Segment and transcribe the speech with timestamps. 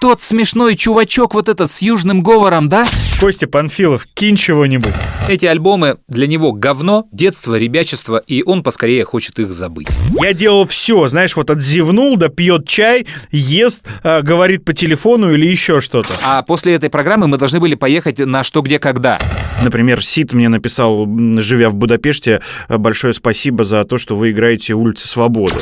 [0.00, 2.88] тот смешной чувачок вот этот с южным говором, да?
[3.20, 4.94] Костя Панфилов, кинь чего-нибудь.
[5.28, 9.88] Эти альбомы для него говно, детство, ребячество, и он поскорее хочет их забыть.
[10.22, 15.46] Я делал все, знаешь, вот отзевнул, да пьет чай, ест, э, говорит по телефону или
[15.46, 16.14] еще что-то.
[16.24, 19.18] А после этой программы мы должны были поехать на «Что, где, когда».
[19.62, 21.06] Например, Сид мне написал,
[21.36, 25.56] живя в Будапеште, э, большое спасибо за то, что вы играете «Улицы Свободы».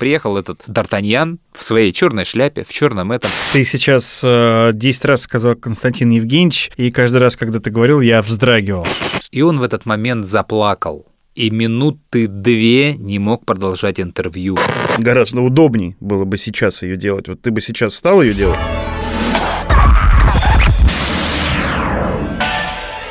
[0.00, 3.30] Приехал этот Д'Артаньян в своей черной шляпе, в черном этом.
[3.52, 8.22] Ты сейчас э, 10 раз сказал Константин Евгеньевич, и каждый раз, когда ты говорил, я
[8.22, 8.86] вздрагивал.
[9.30, 11.04] И он в этот момент заплакал.
[11.34, 14.56] И минуты две не мог продолжать интервью.
[14.96, 17.28] Гораздо удобней было бы сейчас ее делать.
[17.28, 18.58] Вот ты бы сейчас стал ее делать?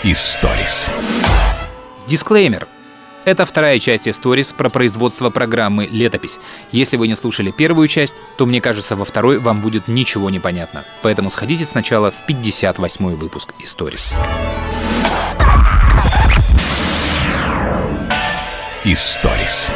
[0.04, 0.92] Историс.
[2.08, 2.73] Дисклеймер.
[3.26, 6.40] Это вторая часть историс про производство программы «Летопись».
[6.74, 10.42] Если вы не слушали первую часть, то, мне кажется, во второй вам будет ничего не
[10.42, 10.84] понятно.
[11.02, 14.14] Поэтому сходите сначала в 58 выпуск историс.
[18.84, 19.74] Историс.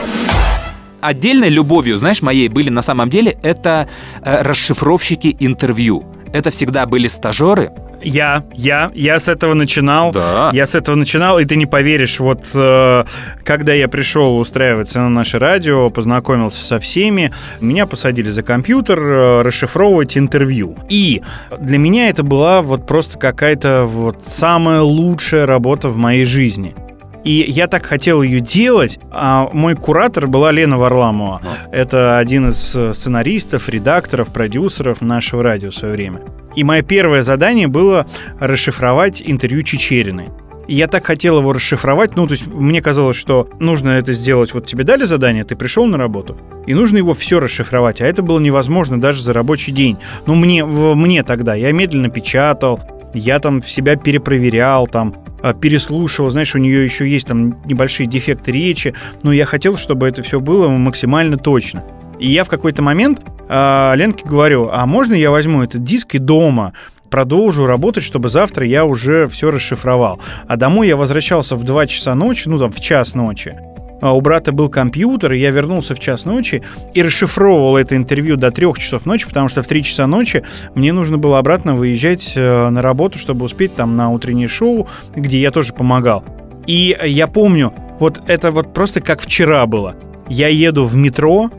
[0.99, 3.87] Отдельной любовью, знаешь, моей были на самом деле это
[4.23, 6.03] э, расшифровщики интервью.
[6.33, 10.11] Это всегда были стажеры, Я, я, я с этого начинал.
[10.11, 10.51] Да.
[10.53, 13.03] Я с этого начинал, и ты не поверишь, вот э,
[13.43, 19.41] когда я пришел устраиваться на наше радио, познакомился со всеми, меня посадили за компьютер э,
[19.41, 20.75] расшифровывать интервью.
[20.89, 21.21] И
[21.59, 26.75] для меня это была вот просто какая-то вот самая лучшая работа в моей жизни.
[27.23, 31.41] И я так хотел ее делать, а мой куратор была Лена Варламова.
[31.71, 36.21] Это один из э, сценаристов, редакторов, продюсеров нашего радио в свое время.
[36.57, 38.07] И мое первое задание было
[38.39, 40.29] расшифровать интервью Чечериной.
[40.67, 44.55] И я так хотел его расшифровать, ну, то есть мне казалось, что нужно это сделать,
[44.55, 48.23] вот тебе дали задание, ты пришел на работу, и нужно его все расшифровать, а это
[48.23, 49.97] было невозможно даже за рабочий день.
[50.25, 52.79] Ну, мне, мне тогда, я медленно печатал,
[53.13, 58.07] я там в себя перепроверял, там, а, переслушивал, знаешь, у нее еще есть там небольшие
[58.07, 61.83] дефекты речи, но я хотел, чтобы это все было максимально точно.
[62.19, 66.17] И я в какой-то момент а, Ленке говорю, а можно я возьму этот диск и
[66.19, 66.73] дома
[67.09, 70.19] продолжу работать, чтобы завтра я уже все расшифровал.
[70.47, 73.55] А домой я возвращался в 2 часа ночи, ну там в час ночи.
[74.01, 76.61] А у брата был компьютер, и я вернулся в час ночи
[76.93, 80.43] и расшифровывал это интервью до трех часов ночи, потому что в 3 часа ночи
[80.75, 85.39] мне нужно было обратно выезжать э, на работу, чтобы успеть там на утреннее шоу, где
[85.39, 86.23] я тоже помогал.
[86.67, 89.95] И я помню, вот это вот просто как вчера было.
[90.29, 91.49] Я еду в метро,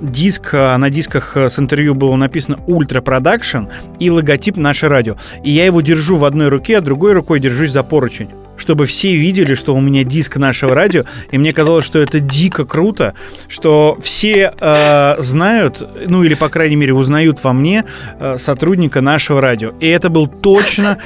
[0.00, 3.64] диск, э, на дисках э, с интервью было написано Ultra Production
[3.98, 5.16] и логотип наше радио.
[5.44, 9.16] И я его держу в одной руке, а другой рукой держусь за поручень чтобы все
[9.16, 13.14] видели, что у меня диск нашего радио, и мне казалось, что это дико круто,
[13.48, 17.84] что все э, знают, ну или по крайней мере узнают во мне
[18.18, 19.72] э, сотрудника нашего радио.
[19.80, 20.98] И это был точно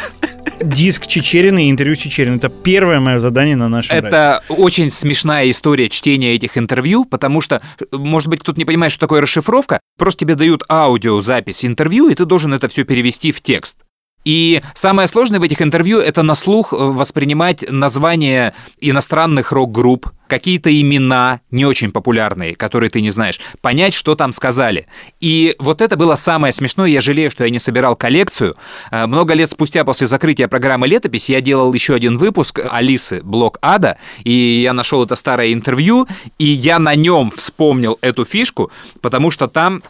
[0.62, 2.36] диск Чечерина и интервью Чечерина.
[2.36, 4.08] Это первое мое задание на нашем радио.
[4.08, 9.00] Это очень смешная история чтения этих интервью, потому что, может быть, кто-то не понимает, что
[9.00, 9.80] такое расшифровка.
[9.98, 13.78] Просто тебе дают аудиозапись интервью, и ты должен это все перевести в текст.
[14.24, 20.70] И самое сложное в этих интервью это на слух э, воспринимать названия иностранных рок-групп, какие-то
[20.80, 24.86] имена не очень популярные, которые ты не знаешь, понять, что там сказали.
[25.20, 26.88] И вот это было самое смешное.
[26.88, 28.54] Я жалею, что я не собирал коллекцию.
[28.90, 33.58] Э, Много лет спустя после закрытия программы «Летопись» я делал еще один выпуск Алисы «Блок
[33.60, 36.06] Ада», и я нашел это старое интервью,
[36.38, 39.82] и я на нем вспомнил эту фишку, потому что там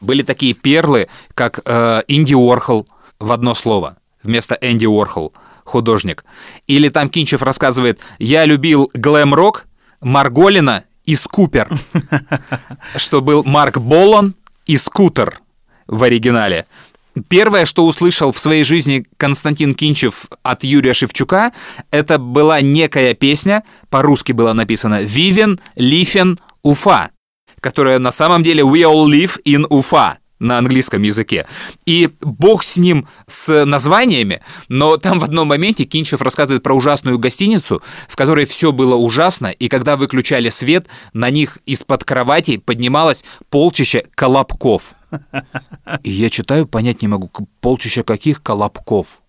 [0.00, 2.86] были такие перлы, как э, Инди Уорхол,
[3.20, 5.32] в одно слово вместо Энди Уорхол,
[5.64, 6.24] художник.
[6.66, 9.66] Или там Кинчев рассказывает, я любил глэм-рок,
[10.00, 11.68] Марголина и Скупер,
[12.96, 14.34] что был Марк Болон
[14.66, 15.40] и Скутер
[15.86, 16.66] в оригинале.
[17.28, 21.52] Первое, что услышал в своей жизни Константин Кинчев от Юрия Шевчука,
[21.90, 27.10] это была некая песня, по-русски была написана «Вивен, Лифен, Уфа»,
[27.60, 31.46] которая на самом деле «We all live in Уфа» на английском языке.
[31.86, 37.18] И бог с ним, с названиями, но там в одном моменте Кинчев рассказывает про ужасную
[37.18, 43.24] гостиницу, в которой все было ужасно, и когда выключали свет, на них из-под кроватей поднималось
[43.50, 44.94] полчища колобков.
[46.02, 49.20] И я читаю, понять не могу, полчища каких колобков?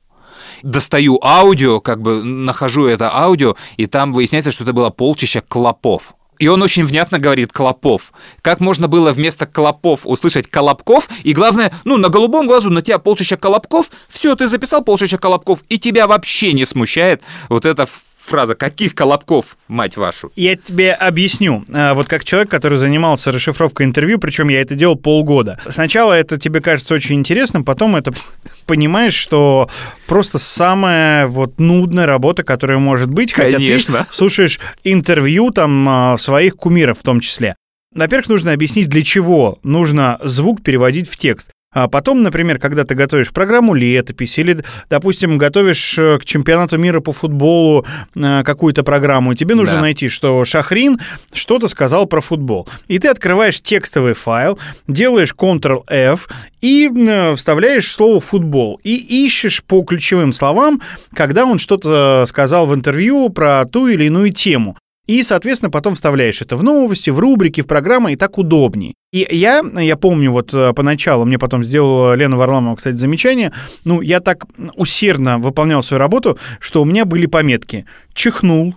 [0.63, 6.15] Достаю аудио, как бы нахожу это аудио, и там выясняется, что это было полчища клопов.
[6.41, 8.11] И он очень внятно говорит «клопов».
[8.41, 11.07] Как можно было вместо «клопов» услышать «колобков»?
[11.21, 15.61] И главное, ну, на голубом глазу на тебя полчища колобков, все, ты записал полчища колобков,
[15.69, 17.88] и тебя вообще не смущает вот эта
[18.21, 21.65] фраза «каких колобков, мать вашу?» Я тебе объясню.
[21.73, 25.59] А, Вот как человек, который занимался расшифровкой интервью, причем я это делал полгода.
[25.69, 28.12] Сначала это тебе кажется очень интересным, потом это
[28.65, 29.69] понимаешь, что
[30.07, 34.06] просто самая вот нудная работа, которая может быть, хотя Конечно.
[34.09, 37.56] ты слушаешь интервью там а, своих кумиров в том числе.
[37.94, 41.50] Во-первых, нужно объяснить, для чего нужно звук переводить в текст.
[41.73, 47.00] А потом, например, когда ты готовишь программу летопись или, допустим, готовишь э, к чемпионату мира
[47.00, 49.81] по футболу э, какую-то программу, тебе нужно Да.
[49.81, 51.00] найти, что Шахрин
[51.33, 52.68] что-то сказал про футбол.
[52.89, 54.59] И ты открываешь текстовый файл,
[54.89, 56.27] делаешь Ctrl-F
[56.59, 58.81] и э, вставляешь слово «футбол».
[58.83, 60.81] И ищешь по ключевым словам,
[61.15, 64.75] когда он что-то сказал в интервью про ту или иную тему.
[65.11, 68.93] И, соответственно, потом вставляешь это в новости, в рубрики, в программы, и так удобнее.
[69.11, 73.51] И я, я помню, вот э, поначалу, мне потом сделала Лена Варламова, кстати, замечание,
[73.83, 74.45] ну, я так
[74.77, 77.85] усердно выполнял свою работу, что у меня были пометки.
[78.13, 78.73] Чихнул,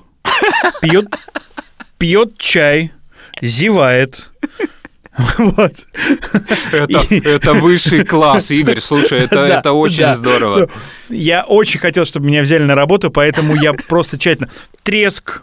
[0.82, 1.06] пьет,
[1.98, 2.90] пьет чай,
[3.40, 4.26] зевает.
[5.38, 5.72] Вот.
[6.72, 10.16] Это, И- это высший класс, Игорь, слушай, это, Да, это очень да.
[10.16, 10.69] здорово.
[11.08, 14.50] Я очень хотел, чтобы меня взяли на работу, поэтому я просто тщательно...
[14.82, 15.42] Треск,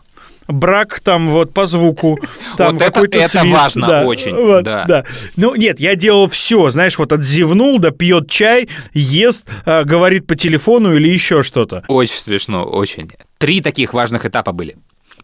[0.51, 2.19] брак там вот по звуку,
[2.57, 3.53] там Вот это- какой-то это свист.
[3.55, 5.05] важно Да, очень, вот, да.
[5.35, 10.35] Ну нет, я делал все, знаешь, вот отзевнул, да пьет чай, ест, а, говорит по
[10.35, 11.83] телефону или еще что-то.
[11.87, 13.11] Очень смешно, очень.
[13.37, 14.75] Три таких важных этапа были.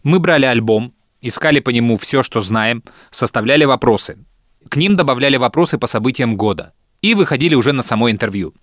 [0.02, 4.16] Мы брали альбом, искали по нему все, что знаем, составляли вопросы.
[4.68, 6.72] К ним добавляли вопросы по событиям года.
[7.00, 8.54] И выходили уже на само интервью.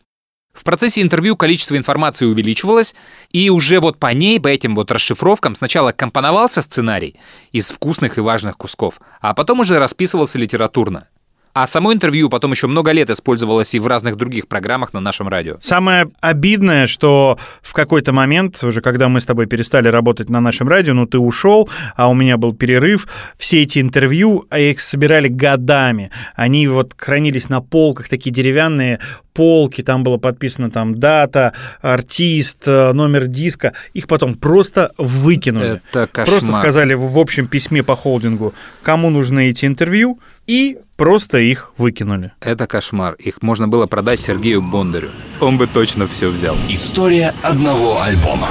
[0.55, 2.95] В процессе интервью количество информации увеличивалось,
[3.31, 7.15] и уже вот по ней, по этим вот расшифровкам, сначала компоновался сценарий
[7.51, 11.09] из вкусных и важных кусков, а потом уже расписывался литературно.
[11.55, 15.29] А само интервью потом еще много лет использовалось и в разных других программах на нашем
[15.29, 15.55] радио.
[15.61, 20.67] Самое обидное, что в какой-то момент, уже когда мы с тобой перестали работать на нашем
[20.67, 23.07] радио, ну ты ушел, а у меня был перерыв,
[23.37, 26.11] все эти интервью, а их собирали годами.
[26.35, 28.99] Они вот хранились на полках, такие деревянные
[29.33, 33.71] полки, там было подписано там дата, артист, э, номер диска.
[33.93, 35.79] Их потом просто выкинули.
[35.93, 36.61] Это Просто кошмар.
[36.61, 38.53] сказали в в общем письме по холдингу,
[38.83, 42.31] кому нужны эти интервью, и просто их выкинули.
[42.39, 43.13] Это кошмар.
[43.13, 45.09] Их можно было продать Сергею Бондарю.
[45.41, 46.55] Он бы точно все взял.
[46.69, 48.49] История одного альбома.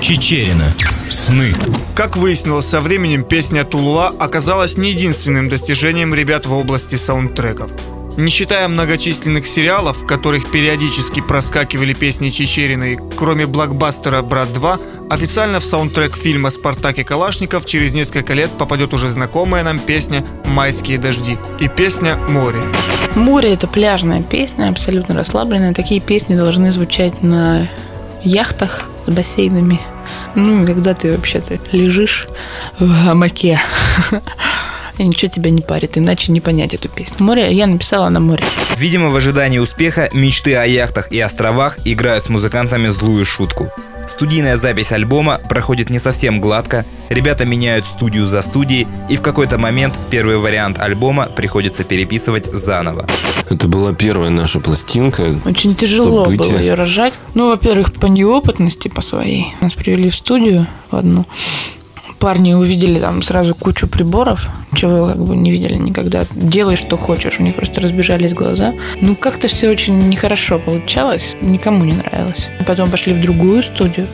[0.00, 0.72] Чечерина.
[1.08, 1.54] Сны.
[1.94, 7.70] Как выяснилось со временем, песня «Тулула» оказалась не единственным достижением ребят в области саундтреков.
[8.16, 15.58] Не считая многочисленных сериалов, в которых периодически проскакивали песни Чечериной, кроме блокбастера «Брат 2», официально
[15.58, 20.98] в саундтрек фильма «Спартак и Калашников» через несколько лет попадет уже знакомая нам песня «Майские
[20.98, 22.60] дожди» и песня «Море».
[23.16, 25.74] Море это пляжная песня, абсолютно расслабленная.
[25.74, 27.68] Такие песни должны звучать на
[28.22, 29.80] яхтах с бассейнами.
[30.36, 32.28] Ну, когда ты вообще-то лежишь
[32.78, 33.60] в гамаке.
[34.98, 37.16] И ничего тебя не парит, иначе не понять эту песню.
[37.18, 38.44] Море я написала на море.
[38.76, 43.70] Видимо, в ожидании успеха мечты о яхтах и островах играют с музыкантами злую шутку.
[44.06, 49.58] Студийная запись альбома проходит не совсем гладко, ребята меняют студию за студией, и в какой-то
[49.58, 53.06] момент первый вариант альбома приходится переписывать заново.
[53.48, 55.40] Это была первая наша пластинка.
[55.44, 56.50] Очень тяжело Событие.
[56.50, 57.14] было ее рожать.
[57.34, 59.54] Ну, во-первых, по неопытности по своей.
[59.60, 61.24] Нас привели в студию в одну.
[62.24, 66.24] Парни увидели там сразу кучу приборов, чего как бы не видели никогда.
[66.32, 67.38] Делай, что хочешь.
[67.38, 68.72] У них просто разбежались глаза.
[69.02, 71.36] Ну, как-то все очень нехорошо получалось.
[71.42, 72.48] Никому не нравилось.
[72.66, 74.06] Потом пошли в другую студию.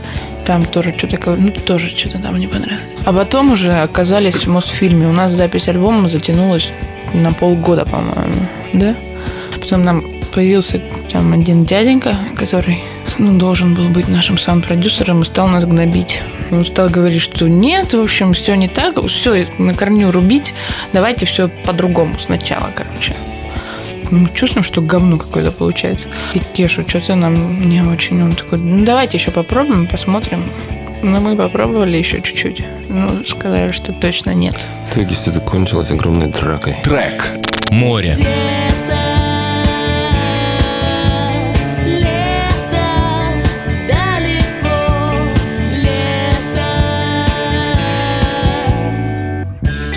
[0.44, 2.82] Там тоже что-то, ну, тоже что-то там не понравилось.
[3.04, 5.06] А потом уже оказались в Мосфильме.
[5.06, 6.72] У нас запись альбома затянулась
[7.14, 8.44] на полгода, по-моему.
[8.72, 8.96] Да?
[9.60, 10.02] Потом нам
[10.34, 10.82] появился
[11.12, 12.82] там один дяденька, который
[13.20, 16.22] ну, должен был быть нашим саунд-продюсером и стал нас гнобить.
[16.50, 20.54] Он стал говорить, что нет, в общем, все не так, все на корню рубить,
[20.92, 23.14] давайте все по-другому сначала, короче.
[24.10, 26.08] Мы чувствуем, что говно какое-то получается.
[26.34, 28.20] И Кешу что-то нам не очень.
[28.22, 30.42] Он такой, ну давайте еще попробуем, посмотрим.
[31.02, 32.64] Но мы попробовали еще чуть-чуть.
[32.88, 34.64] Ну, сказали, что точно нет.
[34.88, 36.76] В итоге все закончилось огромной дракой.
[36.82, 37.32] Трек.
[37.70, 38.16] Море.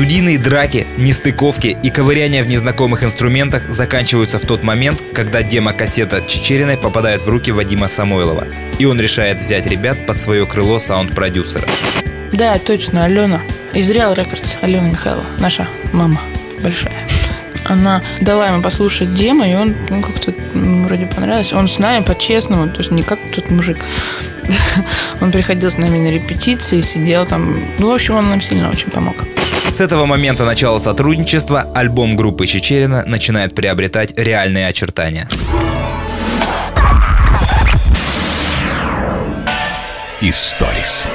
[0.04, 6.78] Студийные драки, нестыковки и ковыряния в незнакомых инструментах заканчиваются в тот момент, когда демо-кассета Чечериной
[6.78, 8.46] попадает в руки Вадима Самойлова,
[8.80, 11.66] и он решает взять ребят под свое крыло саунд-продюсера.
[12.34, 13.42] Да, точно, Алена.
[13.74, 14.58] Из Real Records.
[14.60, 15.26] Алена Михайлова.
[15.40, 16.20] Наша мама
[16.62, 17.08] большая.
[17.64, 21.54] Она дала ему послушать демо, и он ну, как-то вроде понравилось.
[21.54, 23.78] Он с нами по-честному, то есть не как тот мужик.
[25.22, 27.58] Он приходил с нами на репетиции, сидел там.
[27.80, 29.16] Ну, в общем, он нам сильно очень помог.
[29.70, 35.28] С этого момента начала сотрудничества альбом группы Чечерина начинает приобретать реальные очертания.
[40.22, 41.10] Историс.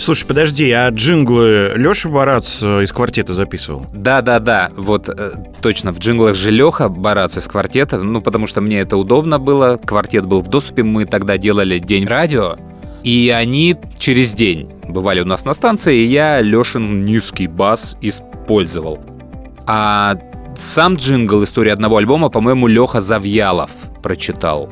[0.00, 3.84] Слушай, подожди, а джинглы Леша Барац э, из квартета записывал?
[3.92, 8.80] Да-да-да, вот э, точно, в джинглах же Леха Барац из квартета, ну, потому что мне
[8.80, 12.56] это удобно было, квартет был в доступе, мы тогда делали День радио,
[13.02, 19.00] и они через день бывали у нас на станции, и я Лешин низкий бас использовал.
[19.66, 20.16] А
[20.56, 23.70] сам джингл истории одного альбома, по-моему, Леха Завьялов
[24.02, 24.70] прочитал.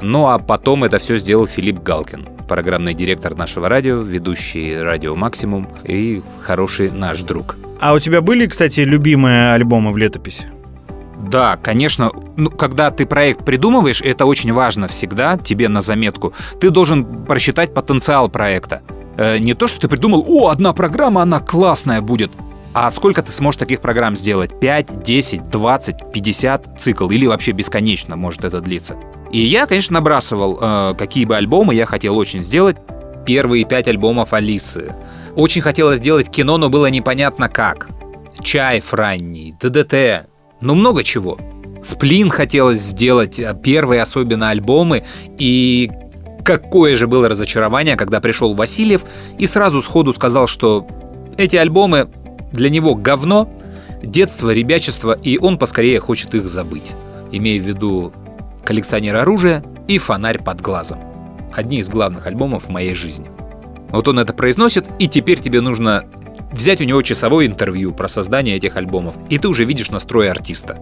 [0.00, 5.68] Ну а потом это все сделал Филипп Галкин, программный директор нашего радио, ведущий радио Максимум
[5.84, 7.56] и хороший наш друг.
[7.80, 10.46] А у тебя были, кстати, любимые альбомы в летописи?
[11.18, 16.32] Да, конечно, ну, когда ты проект придумываешь, это очень важно всегда тебе на заметку.
[16.60, 18.82] Ты должен просчитать потенциал проекта.
[19.16, 22.30] Э, не то, что ты придумал, о, одна программа, она классная будет.
[22.78, 24.60] А сколько ты сможешь таких программ сделать?
[24.60, 28.96] 5, 10, 20, 50 цикл или вообще бесконечно может это длиться.
[29.32, 32.76] И я, конечно, набрасывал, э, какие бы альбомы я хотел очень сделать.
[33.24, 34.94] Первые пять альбомов Алисы.
[35.36, 37.88] Очень хотелось сделать кино, но было непонятно как.
[38.42, 40.28] Чайф ранний, ДДТ,
[40.60, 41.38] ну много чего.
[41.82, 45.02] Сплин хотелось сделать, э, первые особенно альбомы,
[45.38, 45.90] и
[46.44, 49.06] какое же было разочарование, когда пришел Васильев
[49.38, 50.86] и сразу сходу сказал, что
[51.38, 52.10] эти альбомы
[52.52, 53.48] для него говно,
[54.02, 56.92] детство, ребячество, и он поскорее хочет их забыть.
[57.32, 58.12] Имея в виду
[58.64, 61.00] коллекционер оружия и фонарь под глазом.
[61.52, 63.30] Одни из главных альбомов в моей жизни.
[63.90, 66.04] Вот он это произносит, и теперь тебе нужно
[66.52, 70.78] взять у него часовое интервью про создание этих альбомов, и ты уже видишь настрой артиста.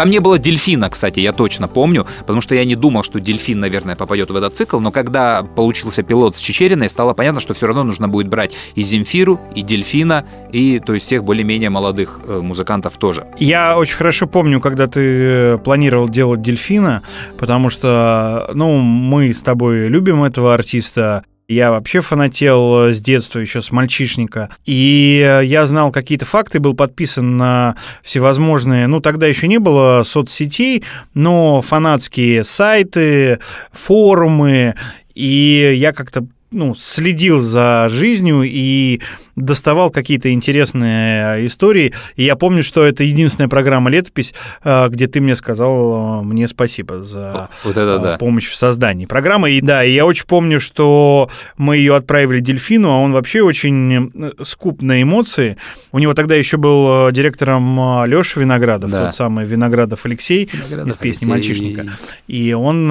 [0.00, 3.60] Там не было дельфина, кстати, я точно помню, потому что я не думал, что дельфин,
[3.60, 7.66] наверное, попадет в этот цикл, но когда получился пилот с Чечериной, стало понятно, что все
[7.66, 12.40] равно нужно будет брать и Земфиру, и дельфина, и то есть всех более-менее молодых э,
[12.40, 13.26] музыкантов тоже.
[13.38, 17.02] Я очень хорошо помню, когда ты э, планировал делать дельфина,
[17.38, 23.40] потому что, ну, мы с тобой любим этого артиста, я вообще фанател э, с детства,
[23.40, 24.50] еще с мальчишника.
[24.66, 30.04] И э, я знал какие-то факты, был подписан на всевозможные, ну, тогда еще не было
[30.04, 33.40] соцсетей, но фанатские сайты,
[33.72, 34.76] форумы.
[35.14, 39.00] И я как-то ну, следил за жизнью и
[39.36, 41.92] доставал какие-то интересные истории.
[42.16, 47.02] И я помню, что это единственная программа «Летопись», э, где ты мне сказал мне спасибо
[47.02, 48.16] за вот это да.
[48.18, 49.52] помощь в создании программы.
[49.52, 54.12] И да, и я очень помню, что мы ее отправили Дельфину, а он вообще очень
[54.14, 55.56] э, скуп на эмоции.
[55.92, 59.06] У него тогда еще был э, директором Леша Виноградов, да.
[59.06, 61.52] тот самый Виноградов Алексей Виноградов из песни Алексей.
[61.64, 61.86] «Мальчишника».
[62.26, 62.90] И он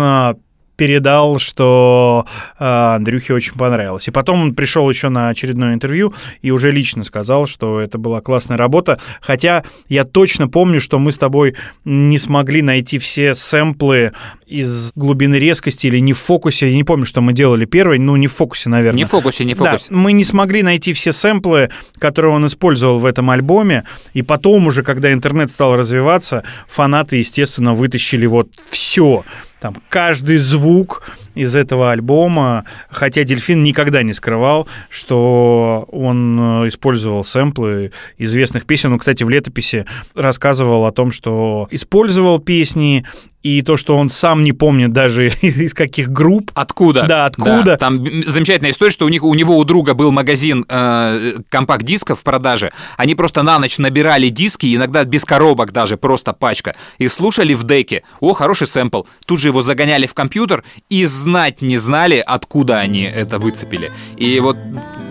[0.80, 2.26] передал, что
[2.58, 4.08] э, Андрюхе очень понравилось.
[4.08, 8.22] И потом он пришел еще на очередное интервью и уже лично сказал, что это была
[8.22, 8.98] классная работа.
[9.20, 14.14] Хотя я точно помню, что мы с тобой не смогли найти все сэмплы
[14.48, 16.70] из глубины резкости или не в фокусе.
[16.70, 19.00] Я не помню, что мы делали первый, ну не в фокусе, наверное.
[19.00, 19.88] Не в фокусе, не в фокусе.
[19.90, 23.84] Да, мы не смогли найти все сэмплы, которые он использовал в этом альбоме.
[24.14, 29.26] И потом уже, когда интернет стал развиваться, фанаты, естественно, вытащили вот все
[29.60, 31.10] там каждый звук
[31.40, 38.92] из этого альбома, хотя Дельфин никогда не скрывал, что он э, использовал сэмплы известных песен.
[38.92, 43.06] Он, кстати, в летописи рассказывал о том, что использовал песни
[43.42, 46.52] и то, что он сам не помнит даже из каких групп.
[46.54, 47.04] Откуда?
[47.04, 47.64] Да, откуда.
[47.64, 52.20] Да, там замечательная история, что у них у него у друга был магазин э, компакт-дисков
[52.20, 52.72] в продаже.
[52.98, 57.64] Они просто на ночь набирали диски, иногда без коробок даже, просто пачка, и слушали в
[57.64, 58.04] деке.
[58.20, 59.04] О, хороший сэмпл.
[59.26, 63.92] Тут же его загоняли в компьютер и знать не знали, откуда они это выцепили.
[64.18, 64.58] И вот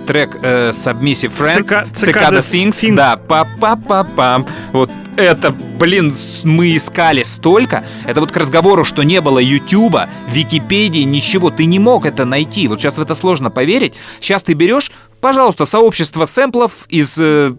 [0.06, 4.46] трек э, Submissive Friend, Cicada Sings, да, па-па-па-пам.
[4.72, 6.12] Вот это, блин,
[6.44, 7.84] мы искали столько.
[8.04, 11.50] Это вот к разговору, что не было Ютуба, Википедии, ничего.
[11.50, 12.66] Ты не мог это найти.
[12.68, 13.94] Вот сейчас в это сложно поверить.
[14.20, 17.52] Сейчас ты берешь, пожалуйста, сообщество сэмплов из э,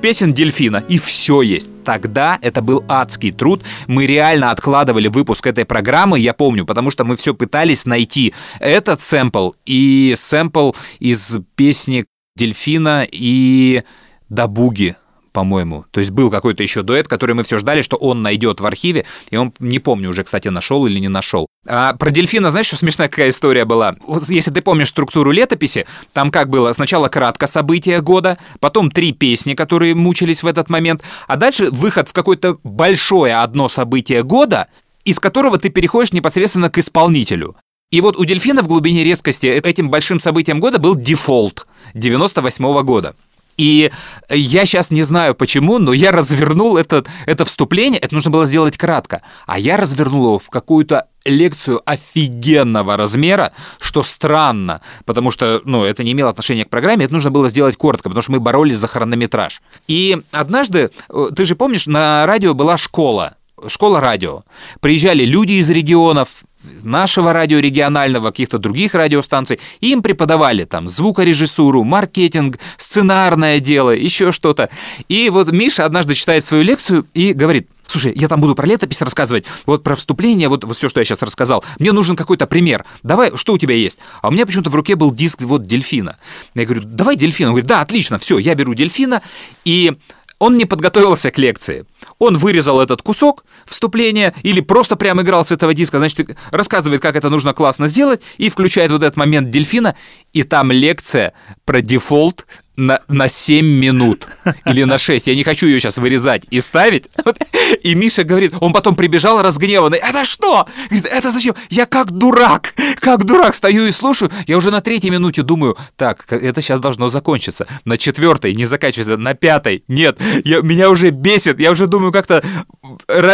[0.00, 1.72] песен дельфина, и все есть.
[1.84, 3.62] Тогда это был адский труд.
[3.86, 9.00] Мы реально откладывали выпуск этой программы, я помню, потому что мы все пытались найти этот
[9.00, 13.82] сэмпл и сэмпл из песни дельфина и
[14.28, 14.96] Дабуги
[15.32, 15.84] по-моему.
[15.90, 19.04] То есть был какой-то еще дуэт, который мы все ждали, что он найдет в архиве,
[19.30, 21.46] и он, не помню уже, кстати, нашел или не нашел.
[21.68, 23.96] А про дельфина, знаешь, что смешная какая история была?
[24.28, 26.72] Если ты помнишь структуру летописи, там как было?
[26.72, 32.08] Сначала кратко события года, потом три песни, которые мучились в этот момент, а дальше выход
[32.08, 34.68] в какое-то большое одно событие года,
[35.04, 37.56] из которого ты переходишь непосредственно к исполнителю.
[37.90, 43.16] И вот у дельфина в глубине резкости этим большим событием года был дефолт 98 года.
[43.60, 43.92] И
[44.30, 48.78] я сейчас не знаю почему, но я развернул это, это вступление, это нужно было сделать
[48.78, 55.84] кратко, а я развернул его в какую-то лекцию офигенного размера, что странно, потому что, ну,
[55.84, 58.78] это не имело отношения к программе, это нужно было сделать коротко, потому что мы боролись
[58.78, 59.60] за хронометраж.
[59.86, 63.34] И однажды, э, ты же помнишь, на радио была школа,
[63.68, 64.44] школа радио.
[64.80, 66.44] Приезжали люди из регионов,
[66.82, 74.70] нашего радио регионального, каких-то других радиостанций, им преподавали там звукорежиссуру, маркетинг, сценарное дело, еще что-то.
[75.08, 79.02] И вот Миша однажды читает свою лекцию и говорит, слушай, я там буду про летопись
[79.02, 81.64] рассказывать, вот про вступление, вот, вот все, что я сейчас рассказал.
[81.78, 82.84] Мне нужен какой-то пример.
[83.02, 83.98] Давай, что у тебя есть?
[84.22, 86.16] А у меня почему-то в руке был диск вот дельфина.
[86.54, 87.50] Я говорю, давай дельфина.
[87.50, 89.22] Он говорит, да, отлично, все, я беру дельфина.
[89.64, 89.96] И
[90.40, 91.84] он не подготовился к лекции.
[92.18, 97.14] Он вырезал этот кусок вступления или просто прям играл с этого диска, значит, рассказывает, как
[97.14, 99.94] это нужно классно сделать, и включает вот этот момент дельфина,
[100.32, 102.46] и там лекция про дефолт
[102.80, 104.26] на, на 7 минут
[104.64, 105.26] или на 6.
[105.26, 107.08] Я не хочу ее сейчас вырезать и ставить.
[107.82, 109.98] И Миша говорит, он потом прибежал разгневанный.
[109.98, 110.66] Это что?
[110.90, 111.54] Это зачем?
[111.68, 114.30] Я как дурак, как дурак стою и слушаю.
[114.46, 117.66] Я уже на третьей минуте думаю, так, это сейчас должно закончиться.
[117.84, 120.18] На четвертой не заканчивается, на пятой нет.
[120.44, 121.60] Я, меня уже бесит.
[121.60, 122.42] Я уже думаю, как-то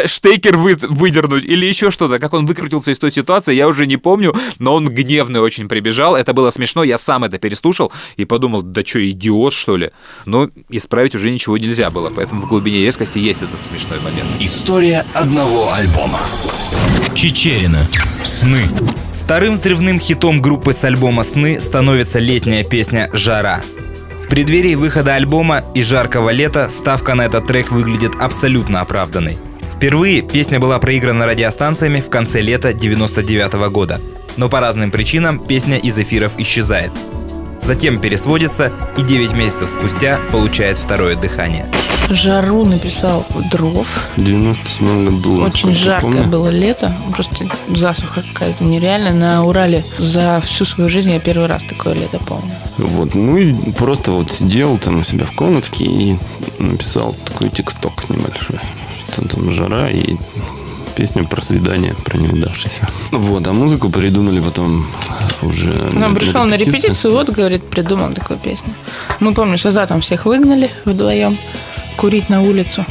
[0.06, 2.18] штейкер вы, выдернуть или еще что-то.
[2.18, 6.16] Как он выкрутился из той ситуации, я уже не помню, но он гневный очень прибежал.
[6.16, 9.90] Это было смешно, я сам это переслушал и подумал, да что, идиот, что ли?
[10.24, 14.28] Но исправить уже ничего нельзя было, поэтому в глубине резкости есть этот смешной момент.
[14.40, 16.20] История одного альбома.
[17.14, 17.88] Чечерина.
[18.24, 18.62] Сны.
[19.20, 23.60] Вторым взрывным хитом группы с альбома «Сны» становится летняя песня «Жара».
[24.22, 29.36] В преддверии выхода альбома и жаркого лета ставка на этот трек выглядит абсолютно оправданной.
[29.74, 34.00] Впервые песня была проиграна радиостанциями в конце лета 99 года,
[34.36, 36.92] но по разным причинам песня из эфиров исчезает–
[37.60, 41.66] затем пересводится и 9 месяцев спустя получает второе дыхание.
[42.08, 43.86] Жару написал дров.
[44.16, 45.42] В 97 году.
[45.42, 46.28] Очень жаркое помню.
[46.28, 46.92] было лето.
[47.12, 49.12] Просто засуха какая-то нереальная.
[49.12, 52.54] На Урале за всю свою жизнь я первый раз такое лето помню.
[52.78, 56.18] Вот, ну и просто вот сидел там у себя в комнатке и
[56.58, 58.60] написал такой тексток небольшой.
[59.12, 60.16] Что там жара и
[60.96, 62.88] песня про свидание, про неудавшееся.
[63.12, 64.86] Вот, а музыку придумали потом
[65.42, 68.72] уже Он пришел на репетицию, вот, говорит, придумал такую песню.
[69.20, 71.36] Мы, помню, с Азатом всех выгнали вдвоем
[71.96, 72.84] курить на улицу.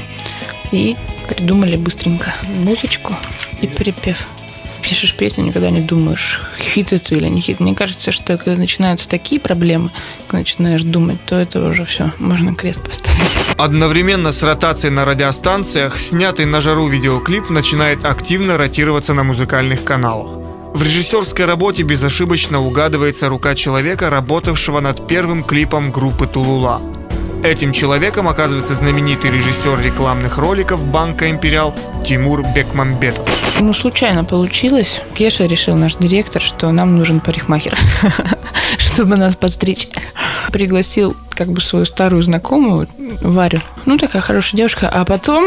[0.71, 0.95] И
[1.27, 3.15] придумали быстренько музычку
[3.61, 4.27] и припев.
[4.87, 7.59] Пишешь песню, никогда не думаешь, хит это или не хит.
[7.59, 9.89] Мне кажется, что когда начинаются такие проблемы,
[10.27, 13.27] когда начинаешь думать, то это уже все, можно крест поставить.
[13.57, 20.45] Одновременно с ротацией на радиостанциях снятый на жару видеоклип начинает активно ротироваться на музыкальных каналах.
[20.75, 26.79] В режиссерской работе безошибочно угадывается рука человека, работавшего над первым клипом группы Тулула.
[27.45, 33.23] Этим человеком оказывается знаменитый режиссер рекламных роликов банка «Империал» Тимур Бекмамбетов.
[33.61, 34.99] Ну, случайно получилось.
[35.13, 37.77] Кеша решил, наш директор, что нам нужен парикмахер,
[38.79, 39.89] чтобы нас подстричь.
[40.51, 42.87] Пригласил как бы свою старую знакомую,
[43.21, 43.59] Варю.
[43.85, 44.89] Ну, такая хорошая девушка.
[44.89, 45.45] А потом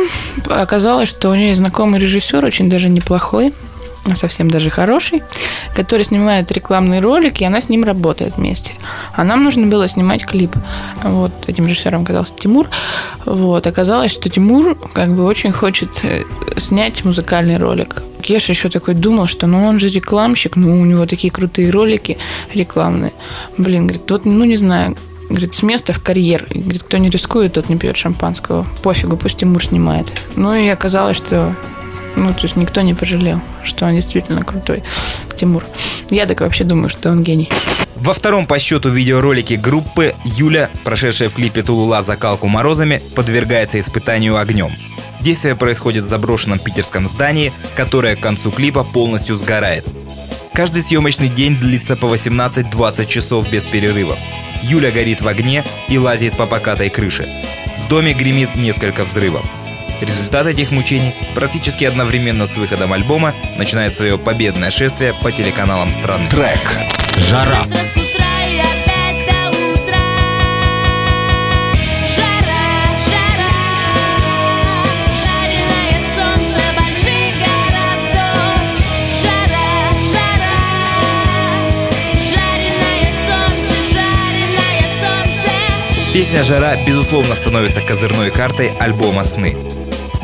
[0.48, 3.52] оказалось, что у нее знакомый режиссер, очень даже неплохой,
[4.14, 5.22] совсем даже хороший,
[5.74, 8.74] который снимает рекламный ролик, и она с ним работает вместе.
[9.14, 10.54] А нам нужно было снимать клип.
[11.02, 12.68] Вот этим режиссером оказался Тимур.
[13.24, 16.22] Вот, оказалось, что Тимур как бы очень хочет э,
[16.56, 18.02] снять музыкальный ролик.
[18.22, 22.18] Кеша еще такой думал, что ну он же рекламщик, ну у него такие крутые ролики
[22.52, 23.12] рекламные.
[23.56, 24.96] Блин, говорит, вот, ну не знаю,
[25.28, 26.46] Говорит, с места в карьер.
[26.48, 28.66] Говорит, кто не рискует, тот не пьет шампанского.
[28.82, 30.10] Пофигу, пусть Тимур снимает.
[30.36, 31.54] Ну и оказалось, что
[32.18, 34.82] ну, то есть никто не пожалел, что он действительно крутой,
[35.36, 35.64] Тимур.
[36.10, 37.48] Я так вообще думаю, что он гений.
[37.96, 44.36] Во втором по счету видеоролике группы Юля, прошедшая в клипе Тулула закалку морозами, подвергается испытанию
[44.36, 44.72] огнем.
[45.20, 49.84] Действие происходит в заброшенном питерском здании, которое к концу клипа полностью сгорает.
[50.54, 54.18] Каждый съемочный день длится по 18-20 часов без перерывов.
[54.62, 57.28] Юля горит в огне и лазит по покатой крыше.
[57.84, 59.44] В доме гремит несколько взрывов.
[60.00, 66.28] Результат этих мучений практически одновременно с выходом альбома начинает свое победное шествие по телеканалам страны.
[66.30, 66.78] Трек
[67.16, 67.58] «Жара».
[86.12, 89.56] Песня «Жара» безусловно становится козырной картой альбома «Сны».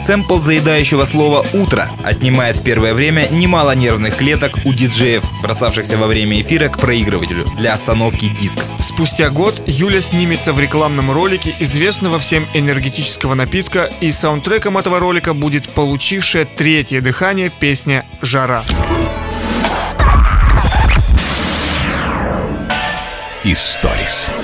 [0.04, 6.06] Сэмпл заедающего слова «утро» отнимает в первое время немало нервных клеток у диджеев, бросавшихся во
[6.06, 8.60] время эфира к проигрывателю для остановки диска.
[8.80, 15.32] Спустя год Юля снимется в рекламном ролике известного всем энергетического напитка, и саундтреком этого ролика
[15.32, 18.62] будет получившая третье дыхание песня «Жара».
[23.42, 24.34] Историс.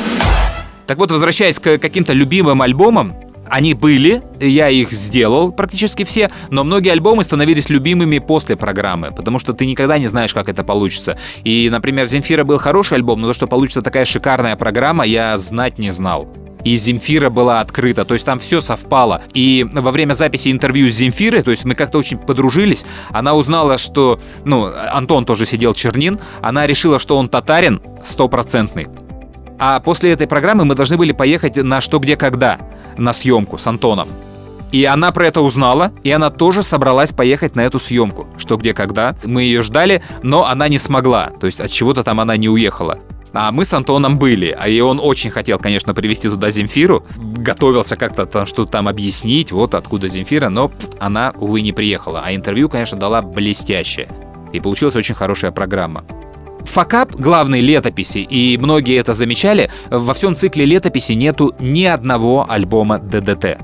[0.87, 3.15] Так вот, возвращаясь к каким-то любимым альбомам,
[3.51, 9.39] они были, я их сделал практически все, но многие альбомы становились любимыми после программы, потому
[9.39, 11.19] что ты никогда не знаешь, как это получится.
[11.45, 15.79] И, например, «Земфира» был хороший альбом, но то, что получится такая шикарная программа, я знать
[15.79, 16.29] не знал.
[16.65, 19.23] И Земфира была открыта, то есть там все совпало.
[19.35, 23.79] И во время записи интервью с Земфирой, то есть мы как-то очень подружились, она узнала,
[23.79, 28.89] что, ну, Антон тоже сидел Чернин, она решила, что он татарин стопроцентный.
[29.61, 32.59] А после этой программы мы должны были поехать на «Что, где, когда»
[32.97, 34.09] на съемку с Антоном.
[34.73, 38.27] И она про это узнала, и она тоже собралась поехать на эту съемку.
[38.39, 39.17] Что, где, когда.
[39.23, 41.31] Мы ее ждали, но она не смогла.
[41.39, 42.99] То есть от чего-то там она не уехала.
[43.35, 47.97] А мы с Антоном были, а и он очень хотел, конечно, привезти туда Земфиру, готовился
[47.97, 52.23] как-то там что-то там объяснить, вот откуда Земфира, но она, увы, не приехала.
[52.25, 54.09] А интервью, конечно, дала блестящее.
[54.53, 56.05] И получилась очень хорошая программа.
[56.65, 62.99] Факап главной летописи, и многие это замечали, во всем цикле летописи нету ни одного альбома
[62.99, 63.59] ДДТ.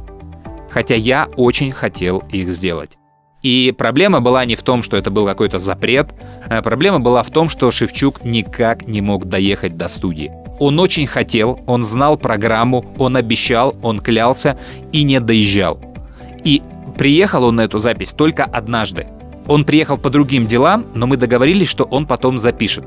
[0.70, 2.98] Хотя я очень хотел их сделать.
[3.42, 6.08] И проблема была не в том, что это был какой-то запрет,
[6.48, 10.32] а проблема была в том, что Шевчук никак не мог доехать до студии.
[10.58, 14.58] Он очень хотел, он знал программу, он обещал, он клялся
[14.90, 15.78] и не доезжал.
[16.44, 16.62] И
[16.98, 19.06] приехал он на эту запись только однажды.
[19.46, 22.84] Он приехал по другим делам, но мы договорились, что он потом запишет.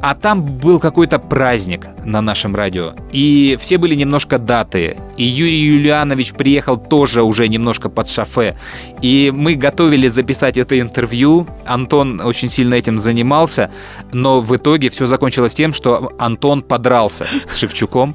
[0.00, 2.92] А там был какой-то праздник на нашем радио.
[3.12, 4.96] И все были немножко даты.
[5.18, 8.56] И Юрий Юлианович приехал тоже уже немножко под шофе.
[9.02, 11.46] И мы готовили записать это интервью.
[11.66, 13.70] Антон очень сильно этим занимался.
[14.12, 18.14] Но в итоге все закончилось тем, что Антон подрался с Шевчуком.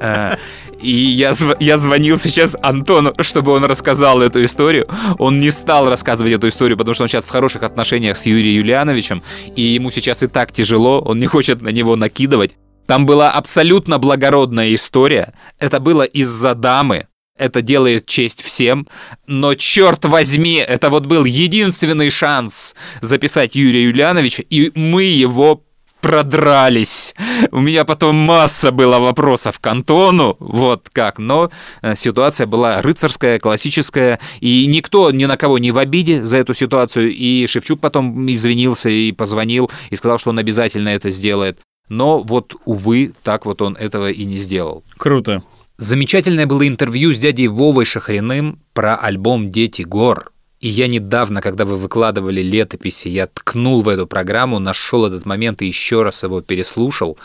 [0.00, 0.36] Э,
[0.80, 4.86] И я, зв- я звонил сейчас Антону, чтобы он рассказал эту историю.
[5.18, 8.56] Он не стал рассказывать эту историю, потому что он сейчас в хороших отношениях с Юрием
[8.56, 9.22] Юлиановичем,
[9.56, 12.56] и ему сейчас и так тяжело, он не хочет на него накидывать.
[12.86, 15.34] Там была абсолютно благородная история.
[15.58, 17.06] Это было из-за дамы.
[17.36, 18.86] Это делает честь всем.
[19.26, 25.62] Но черт возьми, это вот был единственный шанс записать Юрия Юлиановича, и мы его
[26.00, 27.14] продрались.
[27.50, 31.50] У меня потом масса было вопросов к Антону, вот как, но
[31.82, 36.54] э, ситуация была рыцарская, классическая, и никто ни на кого не в обиде за эту
[36.54, 41.58] ситуацию, и Шевчук потом извинился и позвонил, и сказал, что он обязательно это сделает.
[41.88, 44.84] Но вот, увы, так вот он этого и не сделал.
[44.96, 45.42] Круто.
[45.76, 50.32] Замечательное было интервью с дядей Вовой Шахриным про альбом «Дети гор».
[50.58, 55.60] И я недавно, когда вы выкладывали летописи, я ткнул в эту программу, нашел этот момент
[55.60, 57.18] и еще раз его переслушал,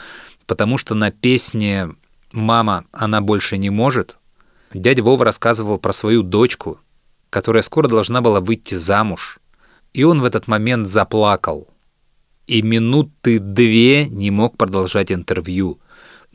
[0.48, 1.90] потому что на песне
[2.34, 4.18] «Мама, она больше не может»
[4.74, 6.80] дядя Вова рассказывал про свою дочку,
[7.30, 9.40] которая скоро должна была выйти замуж.
[9.94, 11.68] И он в этот момент заплакал.
[12.52, 15.80] И минуты две не мог продолжать интервью.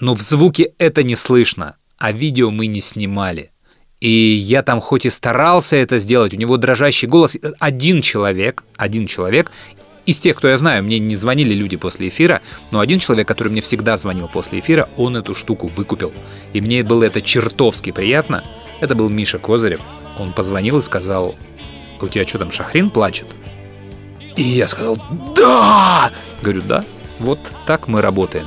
[0.01, 3.51] Но в звуке это не слышно, а видео мы не снимали.
[4.01, 7.37] И я там хоть и старался это сделать, у него дрожащий голос.
[7.61, 9.53] Один человек, один человек,
[10.07, 13.49] из тех, кто я знаю, мне не звонили люди после эфира, но один человек, который
[13.49, 16.15] мне всегда звонил после эфира, он эту штуку выкупил.
[16.55, 18.43] И мне было это чертовски приятно.
[18.81, 19.83] Это был Миша Козырев.
[20.19, 21.35] Он позвонил и сказал,
[22.01, 23.37] у тебя что там, Шахрин плачет?
[24.37, 24.99] И я сказал,
[25.35, 26.11] да!
[26.43, 26.85] Говорю, да,
[27.19, 28.47] вот так мы работаем.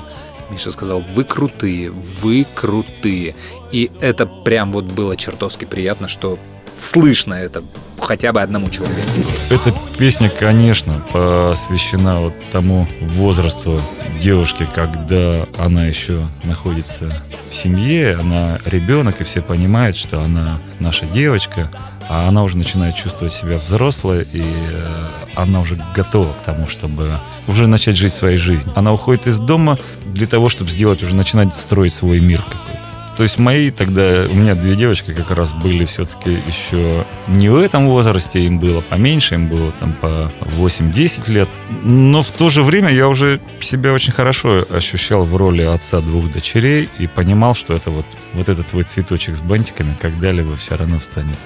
[0.52, 3.36] Миша сказал, вы крутые, вы крутые.
[3.72, 6.40] И это прям вот было чертовски приятно, что
[6.78, 7.64] слышно это
[8.00, 9.02] хотя бы одному человеку.
[9.50, 13.82] Эта песня, конечно, посвящена вот тому возрасту
[14.20, 21.06] девушки, когда она еще находится в семье, она ребенок, и все понимают, что она наша
[21.06, 21.72] девочка,
[22.10, 27.08] а она уже начинает чувствовать себя взрослой, и э, она уже готова к тому, чтобы
[27.48, 28.74] уже начать жить своей жизнью.
[28.76, 32.80] Она уходит из дома для того, чтобы сделать, уже начинать строить свой мир какой-то.
[33.16, 37.58] То есть мои тогда, у меня две девочки как раз были все-таки еще не в
[37.58, 41.50] этом возрасте, им было поменьше, им было там по 8-10 лет.
[41.84, 46.32] Но в то же время я уже себя очень хорошо ощущал в роли отца двух
[46.32, 50.98] дочерей и понимал, что это вот, вот этот твой цветочек с бантиками когда-либо все равно
[50.98, 51.38] встанет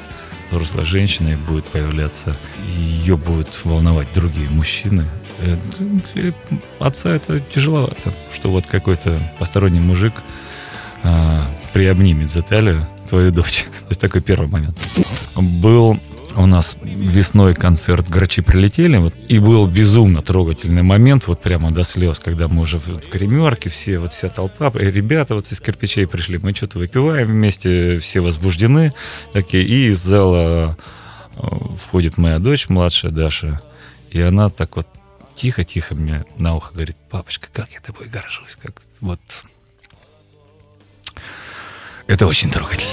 [0.54, 2.36] взрослая женщина и будет появляться,
[2.66, 5.06] ее будут волновать другие мужчины.
[5.40, 5.58] Э,
[6.14, 6.34] Для
[6.80, 10.14] отца это тяжеловато, что вот какой-то посторонний мужик
[11.04, 13.66] а, приобнимет за талию твою дочь.
[13.80, 14.80] То есть такой первый момент.
[15.36, 16.00] Был
[16.36, 21.84] у нас весной концерт «Грачи прилетели», вот, и был безумно трогательный момент, вот прямо до
[21.84, 25.60] слез, когда мы уже в, в гримерке, все, вот вся толпа, и ребята вот из
[25.60, 28.94] кирпичей пришли, мы что-то выпиваем вместе, все возбуждены,
[29.32, 30.78] такие, и из зала
[31.36, 33.62] э, входит моя дочь, младшая Даша,
[34.12, 34.88] и она так вот
[35.36, 39.20] тихо-тихо мне на ухо говорит, папочка, как я тобой горжусь, как вот...
[42.06, 42.92] Это очень трогательно.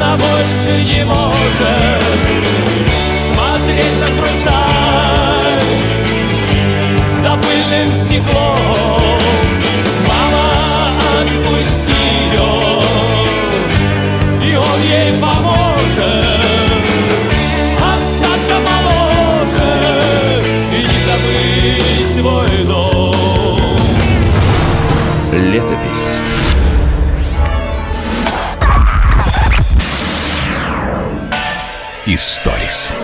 [0.00, 2.02] Она больше не может
[3.26, 5.64] смотреть на хрусталь
[7.20, 9.18] за пыльным стеклом.
[10.06, 10.46] Мама,
[11.18, 12.50] отпусти ее,
[14.44, 16.28] и он ей поможет
[17.82, 19.72] остаться моложе
[20.72, 23.76] и не забыть твой дом.
[25.32, 26.27] Летопись.
[32.10, 32.96] Историс.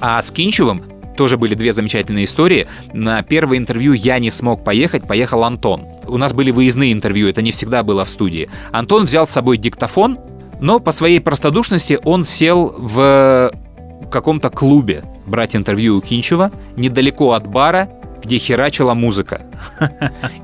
[0.00, 0.82] А с Кинчевым
[1.18, 2.66] тоже были две замечательные истории.
[2.94, 5.82] На первое интервью я не смог поехать, поехал Антон.
[6.06, 8.48] У нас были выездные интервью, это не всегда было в студии.
[8.72, 10.18] Антон взял с собой диктофон,
[10.60, 13.52] но по своей простодушности он сел в
[14.10, 17.90] каком-то клубе брать интервью у Кинчева, недалеко от бара,
[18.24, 19.44] где херачила музыка.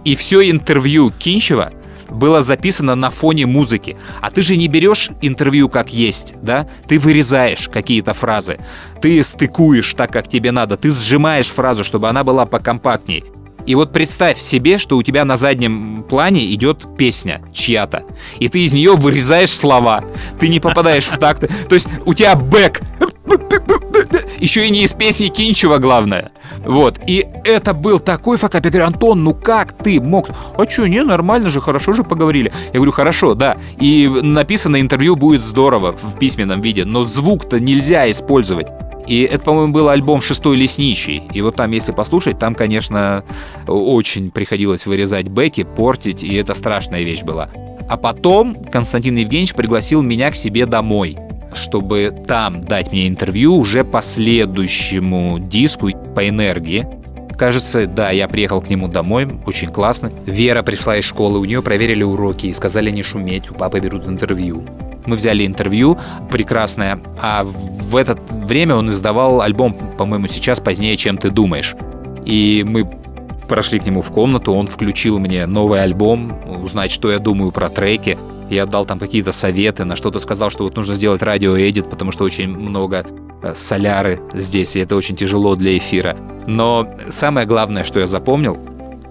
[0.04, 1.72] И все интервью Кинчева
[2.12, 3.96] было записано на фоне музыки.
[4.20, 6.68] А ты же не берешь интервью как есть, да?
[6.86, 8.58] Ты вырезаешь какие-то фразы.
[9.00, 10.76] Ты стыкуешь так, как тебе надо.
[10.76, 13.24] Ты сжимаешь фразу, чтобы она была покомпактней.
[13.66, 18.04] И вот представь себе, что у тебя на заднем плане идет песня чья-то,
[18.38, 20.04] и ты из нее вырезаешь слова,
[20.38, 21.48] ты не попадаешь в такт.
[21.68, 22.80] То есть у тебя бэк,
[24.38, 26.32] еще и не из песни Кинчева, главное.
[26.64, 26.98] Вот.
[27.06, 28.64] И это был такой факап.
[28.64, 30.28] Я говорю, Антон, ну как ты мог?
[30.56, 32.52] А что, не, нормально же, хорошо же поговорили.
[32.72, 33.56] Я говорю, хорошо, да.
[33.78, 38.66] И написано интервью будет здорово в письменном виде, но звук-то нельзя использовать.
[39.06, 41.22] И это, по-моему, был альбом «Шестой лесничий».
[41.32, 43.24] И вот там, если послушать, там, конечно,
[43.66, 47.48] очень приходилось вырезать бэки, портить, и это страшная вещь была.
[47.88, 51.18] А потом Константин Евгеньевич пригласил меня к себе домой
[51.54, 56.86] чтобы там дать мне интервью уже по следующему диску по энергии.
[57.36, 60.12] Кажется, да, я приехал к нему домой, очень классно.
[60.26, 64.06] Вера пришла из школы, у нее проверили уроки и сказали не шуметь, у папы берут
[64.06, 64.64] интервью.
[65.06, 65.98] Мы взяли интервью,
[66.30, 71.74] прекрасное, а в это время он издавал альбом, по-моему, сейчас позднее, чем ты думаешь.
[72.24, 72.88] И мы
[73.48, 77.68] прошли к нему в комнату, он включил мне новый альбом, узнать, что я думаю про
[77.68, 78.18] треки.
[78.48, 82.24] Я дал там какие-то советы, на что-то сказал, что вот нужно сделать радиоэдит, потому что
[82.24, 83.04] очень много
[83.42, 86.16] э, соляры здесь, и это очень тяжело для эфира.
[86.46, 88.58] Но самое главное, что я запомнил,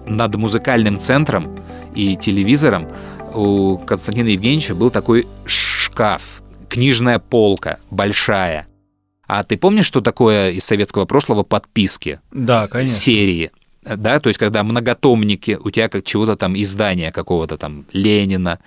[0.06, 1.56] над музыкальным центром
[1.94, 2.88] и телевизором
[3.34, 5.26] у Константина Евгеньевича был такой
[5.92, 8.66] шкаф, книжная полка большая.
[9.26, 12.20] А ты помнишь, что такое из советского прошлого подписки?
[12.32, 12.96] Да, конечно.
[12.96, 13.50] Серии
[13.84, 18.60] да, то есть когда многотомники, у тебя как чего-то там издания какого-то там Ленина,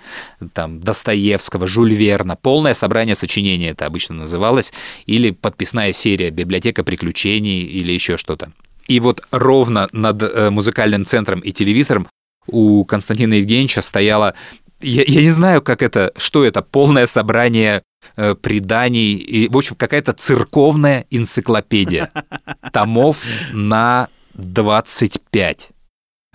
[0.52, 4.74] там Достоевского, Жюль Верна, полное собрание сочинений это обычно называлось,
[5.06, 8.52] или подписная серия «Библиотека приключений» или еще что-то.
[8.88, 12.08] И вот ровно над э, музыкальным центром и телевизором
[12.46, 14.34] у Константина Евгеньевича стояло
[14.80, 17.82] я, я не знаю, как это, что это, полное собрание
[18.16, 22.10] э, преданий, и, в общем, какая-то церковная энциклопедия
[22.72, 25.70] томов на 25.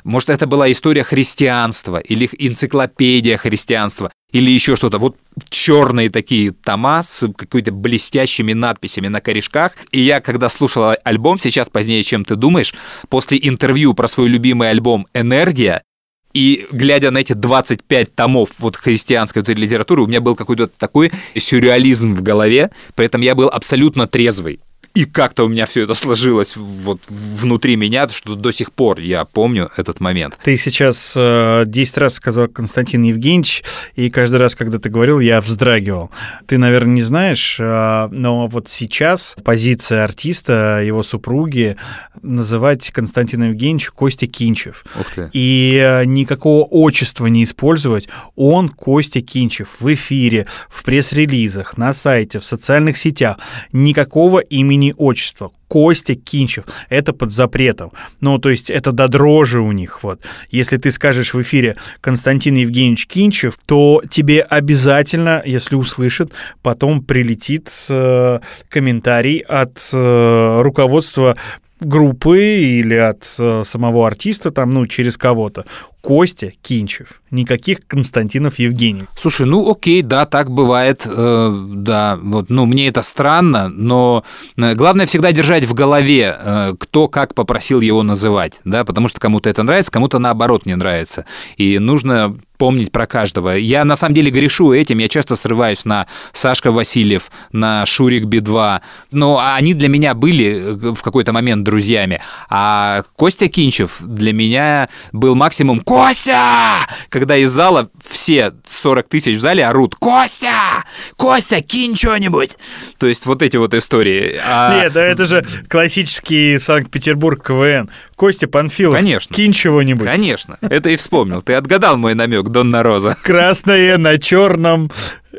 [0.04, 4.98] Может, это была история христианства или энциклопедия христианства или еще что-то.
[4.98, 5.18] Вот
[5.50, 9.74] черные такие тома с какими-то блестящими надписями на корешках.
[9.92, 12.74] И я, когда слушал альбом, сейчас позднее, чем ты думаешь,
[13.10, 15.84] после интервью про свой любимый альбом «Энергия»,
[16.34, 21.12] и глядя на эти 25 томов вот христианской этой литературы, у меня был какой-то такой
[21.36, 24.60] сюрреализм в голове, при этом я был абсолютно трезвый.
[24.94, 29.24] И как-то у меня все это сложилось вот внутри меня, что до сих пор я
[29.24, 30.38] помню этот момент.
[30.44, 33.64] Ты сейчас э, 10 раз сказал Константин Евгеньевич,
[33.96, 36.12] и каждый раз, когда ты говорил, я вздрагивал.
[36.46, 41.78] Ты, наверное, не знаешь, э, но вот сейчас позиция артиста, его супруги,
[42.22, 44.84] называть Константина Евгеньевича Костя Кинчев.
[45.00, 45.30] Ух ты.
[45.32, 48.10] И э, никакого отчества не использовать.
[48.36, 53.38] Он Костя Кинчев в эфире, в пресс-релизах, на сайте, в социальных сетях.
[53.72, 55.52] Никакого имени отчества.
[55.68, 56.66] Костя Кинчев.
[56.90, 57.92] Это под запретом.
[58.20, 60.04] Ну, то есть это до дрожи у них.
[60.04, 60.22] Вот.
[60.50, 67.70] Если ты скажешь в эфире Константин Евгеньевич Кинчев, то тебе обязательно, если услышит, потом прилетит
[67.90, 68.40] э,
[68.70, 71.38] комментарий от э, руководства
[71.82, 75.66] группы или от э, самого артиста, там, ну, через кого-то.
[76.02, 79.04] Костя Кинчев, никаких Константинов Евгений.
[79.16, 84.24] Слушай, ну окей, да, так бывает, э, да, вот, ну мне это странно, но
[84.58, 89.20] э, главное всегда держать в голове, э, кто как попросил его называть, да, потому что
[89.20, 91.26] кому-то это нравится, кому-то наоборот не нравится,
[91.58, 93.58] и нужно помнить про каждого.
[93.58, 98.82] Я на самом деле грешу этим, я часто срываюсь на Сашка Васильев, на Шурик Би-2,
[99.10, 104.90] но они для меня были э, в какой-то момент друзьями, а Костя Кинчев для меня
[105.12, 110.86] был максимум «Костя!» Когда из зала все 40 тысяч в зале орут «Костя!
[111.18, 112.56] Костя, кинь что-нибудь!»
[112.98, 114.40] То есть вот эти вот истории.
[114.42, 117.90] А- Нет, да это же классический Санкт-Петербург КВН.
[118.22, 119.36] Костя Панфилов, Конечно.
[119.36, 120.06] кинь чего-нибудь.
[120.06, 121.42] Конечно, это и вспомнил.
[121.42, 123.18] Ты отгадал мой намек, Донна Роза.
[123.24, 124.92] Красное на черном.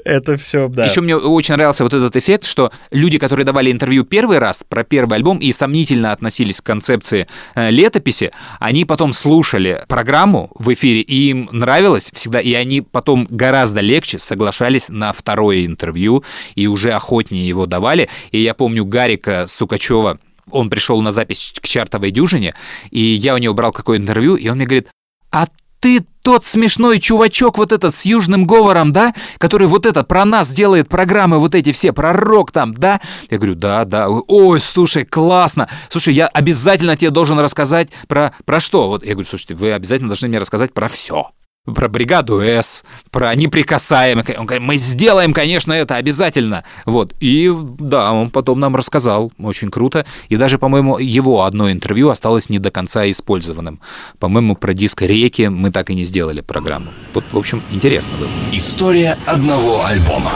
[0.05, 0.87] Это все, да.
[0.87, 4.83] Еще мне очень нравился вот этот эффект, что люди, которые давали интервью первый раз про
[4.83, 11.03] первый альбом и сомнительно относились к концепции э, летописи, они потом слушали программу в эфире,
[11.03, 16.25] и им нравилось всегда, и они потом гораздо легче соглашались на второе интервью
[16.57, 18.09] и уже охотнее его давали.
[18.33, 20.18] И я помню Гарика Сукачева,
[20.50, 22.55] он пришел на запись к чартовой дюжине,
[22.90, 24.88] и я у него брал какое-то интервью, и он мне говорит,
[25.31, 25.46] а
[25.81, 30.52] ты тот смешной чувачок вот этот с южным говором, да, который вот это про нас
[30.52, 33.00] делает программы вот эти все, про рок там, да?
[33.28, 34.09] Я говорю, да, да.
[34.09, 35.68] Ой, слушай, классно.
[35.88, 38.88] Слушай, я обязательно тебе должен рассказать про, про что?
[38.88, 41.31] Вот я говорю, слушайте, вы обязательно должны мне рассказать про все.
[41.64, 44.27] Про бригаду С, про неприкасаемых.
[44.37, 46.64] Он говорит, мы сделаем, конечно, это обязательно.
[46.87, 47.14] Вот.
[47.20, 49.33] И да, он потом нам рассказал.
[49.38, 50.05] Очень круто.
[50.29, 53.81] И даже, по-моему, его одно интервью осталось не до конца использованным.
[54.18, 56.88] По-моему, про диск «Реки» мы так и не сделали программу.
[57.14, 58.29] Вот, в общем, интересно было.
[58.51, 60.33] История одного альбома.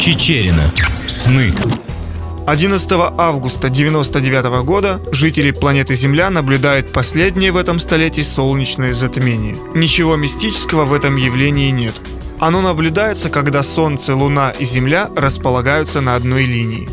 [0.00, 0.72] Чечерина.
[1.06, 1.52] Сны.
[2.46, 9.56] 11 августа 1999 года жители планеты Земля наблюдают последнее в этом столетии солнечное затмение.
[9.74, 11.94] Ничего мистического в этом явлении нет.
[12.40, 16.88] Оно наблюдается, когда Солнце, Луна и Земля располагаются на одной линии.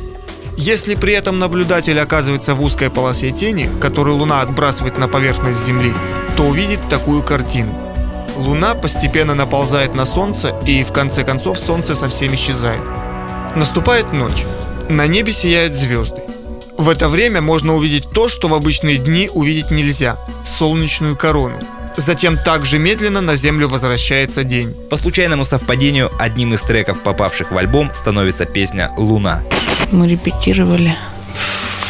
[0.57, 5.93] Если при этом наблюдатель оказывается в узкой полосе тени, которую Луна отбрасывает на поверхность Земли,
[6.35, 7.87] то увидит такую картину.
[8.35, 12.81] Луна постепенно наползает на Солнце и в конце концов Солнце совсем исчезает.
[13.55, 14.45] Наступает ночь.
[14.89, 16.21] На небе сияют звезды.
[16.77, 21.59] В это время можно увидеть то, что в обычные дни увидеть нельзя– солнечную корону.
[21.97, 24.73] Затем также медленно на Землю возвращается день.
[24.89, 29.43] По случайному совпадению, одним из треков, попавших в альбом, становится песня «Луна».
[29.91, 30.95] Мы репетировали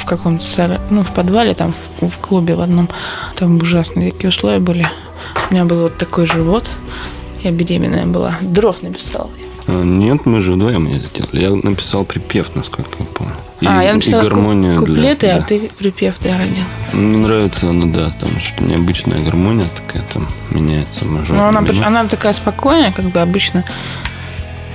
[0.02, 2.90] в каком-то сара- ну, в подвале, там, в, в клубе в одном.
[3.36, 4.90] Там ужасные такие условия были.
[5.50, 6.68] У меня был вот такой живот.
[7.44, 8.38] Я беременная была.
[8.42, 9.30] Дров написала.
[9.68, 11.42] А, Нет, мы же вдвоем это делали.
[11.42, 13.34] Я написал припев, насколько я помню.
[13.60, 15.36] И, а, я написала и гармонию ку- куплеты, для...
[15.36, 15.46] а да.
[15.46, 16.64] ты припев да, родил.
[16.94, 21.36] Мне нравится она, да, там что необычная гармония такая там меняется мажор.
[21.36, 21.86] Ну, она, минор.
[21.86, 23.66] она такая спокойная, как бы обычно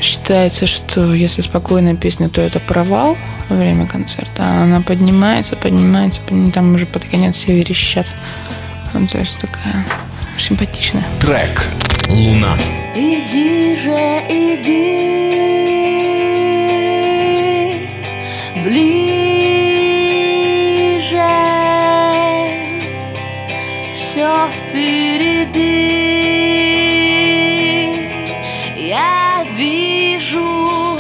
[0.01, 3.17] считается, что если спокойная песня, то это провал
[3.49, 4.43] во время концерта.
[4.43, 8.13] А она поднимается, поднимается, поднимается там уже под конец все верещат.
[8.95, 9.87] Ну, то есть такая
[10.39, 11.05] симпатичная.
[11.21, 11.67] Трек
[12.09, 12.57] «Луна».
[12.95, 15.13] Иди же, иди
[18.63, 20.03] ближе,
[23.97, 26.03] все впереди.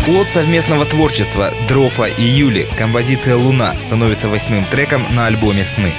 [0.04, 5.92] Плод совместного творчества Дрофа и Юли, композиция «Луна» становится восьмым треком на альбоме «Сны».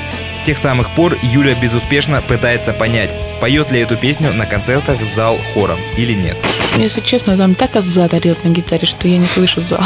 [0.44, 5.38] С тех самых пор Юля безуспешно пытается понять, поет ли эту песню на концертах зал
[5.54, 6.36] хором или нет.
[6.76, 9.80] Если честно, там так азат орет на гитаре, что я не слышу зал.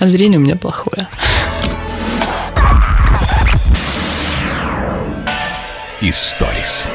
[0.00, 1.06] А зрение у меня плохое.
[6.00, 6.90] Историс.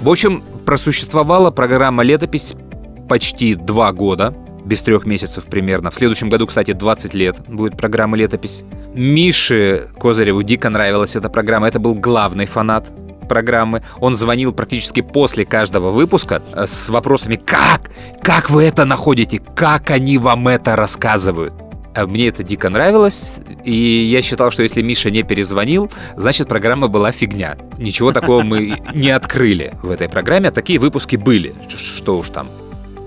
[0.00, 2.54] В общем, просуществовала программа «Летопись»
[3.08, 4.32] почти два года,
[4.64, 5.90] без трех месяцев примерно.
[5.90, 8.64] В следующем году, кстати, 20 лет будет программа «Летопись».
[8.94, 11.68] Мише Козыреву дико нравилась эта программа.
[11.68, 12.90] Это был главный фанат
[13.28, 13.82] программы.
[13.98, 17.90] Он звонил практически после каждого выпуска э, с вопросами «Как?
[18.22, 19.40] Как вы это находите?
[19.54, 21.54] Как они вам это рассказывают?»
[21.94, 26.88] А Мне это дико нравилось, и я считал, что если Миша не перезвонил, значит программа
[26.88, 27.56] была фигня.
[27.76, 31.54] Ничего такого мы не открыли в этой программе, а такие выпуски были.
[31.68, 32.48] Что уж там.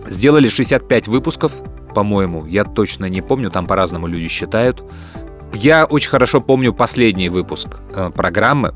[0.08, 1.52] Сделали 65 выпусков,
[1.94, 4.84] по-моему, я точно не помню, там по-разному люди считают.
[5.54, 8.74] Я очень хорошо помню последний выпуск э, программы,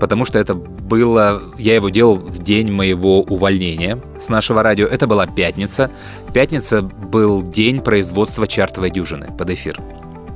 [0.00, 1.40] потому что это было...
[1.58, 4.86] Я его делал в день моего увольнения с нашего радио.
[4.86, 5.90] Это была пятница.
[6.34, 9.80] Пятница был день производства чартовой дюжины под эфир.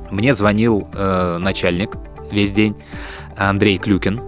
[0.09, 1.97] Мне звонил э, начальник
[2.31, 2.75] весь день,
[3.35, 4.21] Андрей Клюкин,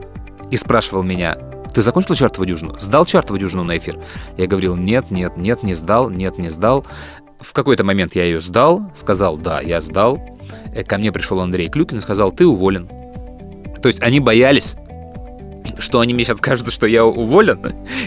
[0.51, 1.37] и спрашивал меня,
[1.75, 2.73] ты закончил чартовую дюжину?
[2.79, 3.99] Сдал чартовую дюжину на эфир?
[4.37, 6.85] Я говорил, нет, нет, нет, не сдал, нет, не сдал.
[7.41, 10.17] В какой-то момент я ее сдал, сказал, да, я сдал.
[10.73, 12.87] Э, Ко мне пришел Андрей Клюкин и сказал, ты уволен.
[13.81, 14.77] То есть они боялись,
[15.77, 17.59] что они мне сейчас скажут, что я уволен,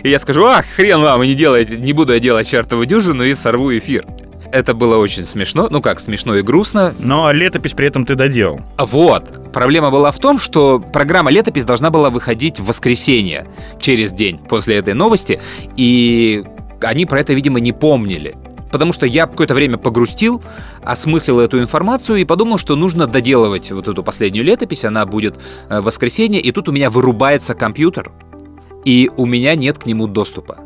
[0.02, 3.34] и я скажу, ах, хрен вам, не делайте, не буду я делать чертову дюжину и
[3.34, 4.06] сорву эфир.
[4.50, 6.94] Это было очень смешно, ну как, смешно и грустно.
[6.98, 8.60] Но летопись при этом ты доделал.
[8.78, 9.52] Вот.
[9.52, 13.46] Проблема была в том, что программа «Летопись» должна была выходить в воскресенье,
[13.80, 15.40] через день после этой новости,
[15.76, 16.44] и
[16.82, 18.34] они про это, видимо, не помнили.
[18.70, 20.42] Потому что я какое-то время погрустил,
[20.82, 25.38] осмыслил эту информацию и подумал, что нужно доделывать вот эту последнюю летопись, она будет
[25.68, 28.12] э, в воскресенье, и тут у меня вырубается компьютер,
[28.84, 30.58] и у меня нет к нему доступа.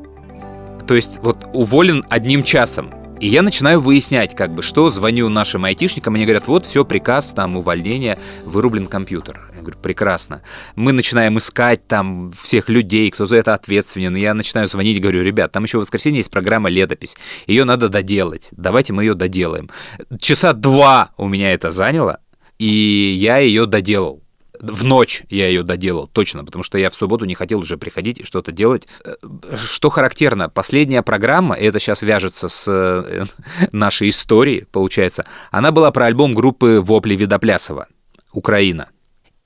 [0.87, 2.91] То есть вот уволен одним часом.
[3.23, 7.33] И я начинаю выяснять, как бы, что звоню нашим айтишникам, они говорят, вот, все, приказ,
[7.35, 9.49] там, увольнение, вырублен компьютер.
[9.55, 10.43] Я говорю, прекрасно.
[10.75, 14.16] Мы начинаем искать там всех людей, кто за это ответственен.
[14.16, 17.16] И я начинаю звонить, говорю, ребят, там еще в воскресенье есть программа «Летопись».
[17.47, 18.49] Ее надо доделать.
[18.51, 19.70] Давайте мы ее доделаем.
[20.18, 22.18] Часа два у меня это заняло,
[22.59, 24.22] и я ее доделал.
[24.62, 28.20] В ночь я ее доделал, точно, потому что я в субботу не хотел уже приходить
[28.20, 28.86] и что-то делать.
[29.04, 29.16] Э,
[29.56, 33.24] Что характерно, последняя программа, это сейчас вяжется с э,
[33.72, 37.88] нашей историей, получается, она была про альбом группы Вопли Видоплясова
[38.32, 38.88] «Украина».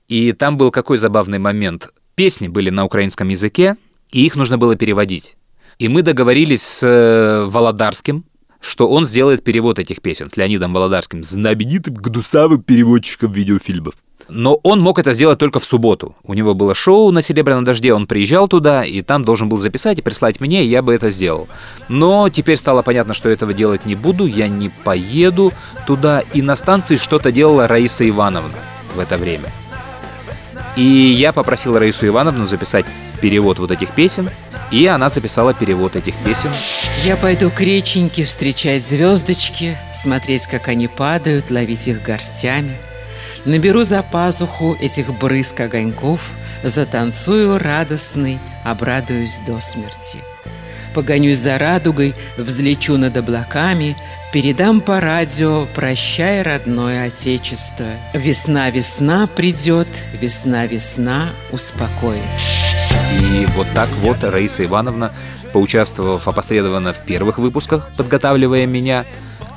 [0.07, 1.89] И там был какой забавный момент.
[2.13, 3.75] Песни были на украинском языке,
[4.11, 5.35] и их нужно было переводить.
[5.79, 8.23] И мы договорились с э, Володарским,
[8.59, 13.95] что он сделает перевод этих песен с Леонидом Володарским, знаменитым гнусавым переводчиком видеофильмов.
[14.29, 16.15] Но он мог это сделать только в субботу.
[16.23, 19.99] У него было шоу на «Серебряном дожде», он приезжал туда, и там должен был записать
[19.99, 21.47] и прислать мне, и я бы это сделал.
[21.87, 25.53] Но теперь стало понятно, что этого делать не буду, я не поеду
[25.85, 28.59] туда, и на станции что-то делала Раиса Ивановна
[28.95, 29.51] в это время.
[30.75, 32.85] И я попросил Раису Ивановну записать
[33.19, 34.29] перевод вот этих песен,
[34.71, 36.51] и она записала перевод этих песен.
[37.05, 42.77] Я пойду к реченьке встречать звездочки, смотреть, как они падают, ловить их горстями.
[43.47, 46.33] Наберу за пазуху этих брызг огоньков,
[46.63, 50.19] затанцую радостный, обрадуюсь до смерти.
[50.93, 53.95] Погонюсь за радугой, взлечу над облаками,
[54.33, 57.85] передам по радио «Прощай, родное отечество».
[58.13, 59.87] Весна, весна придет,
[60.19, 62.19] весна, весна успокоит.
[63.13, 65.13] И вот так вот Раиса Ивановна,
[65.53, 69.05] поучаствовав опосредованно в первых выпусках, подготавливая меня,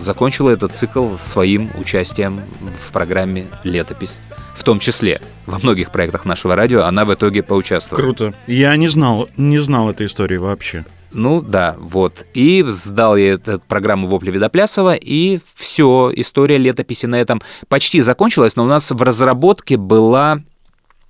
[0.00, 2.42] закончила этот цикл своим участием
[2.86, 4.20] в программе «Летопись».
[4.54, 8.02] В том числе во многих проектах нашего радио она в итоге поучаствовала.
[8.02, 8.34] Круто.
[8.46, 10.84] Я не знал, не знал этой истории вообще.
[11.12, 12.26] Ну да, вот.
[12.34, 18.56] И сдал я эту программу Вопли Видоплясова, и все, история летописи на этом почти закончилась,
[18.56, 20.42] но у нас в разработке была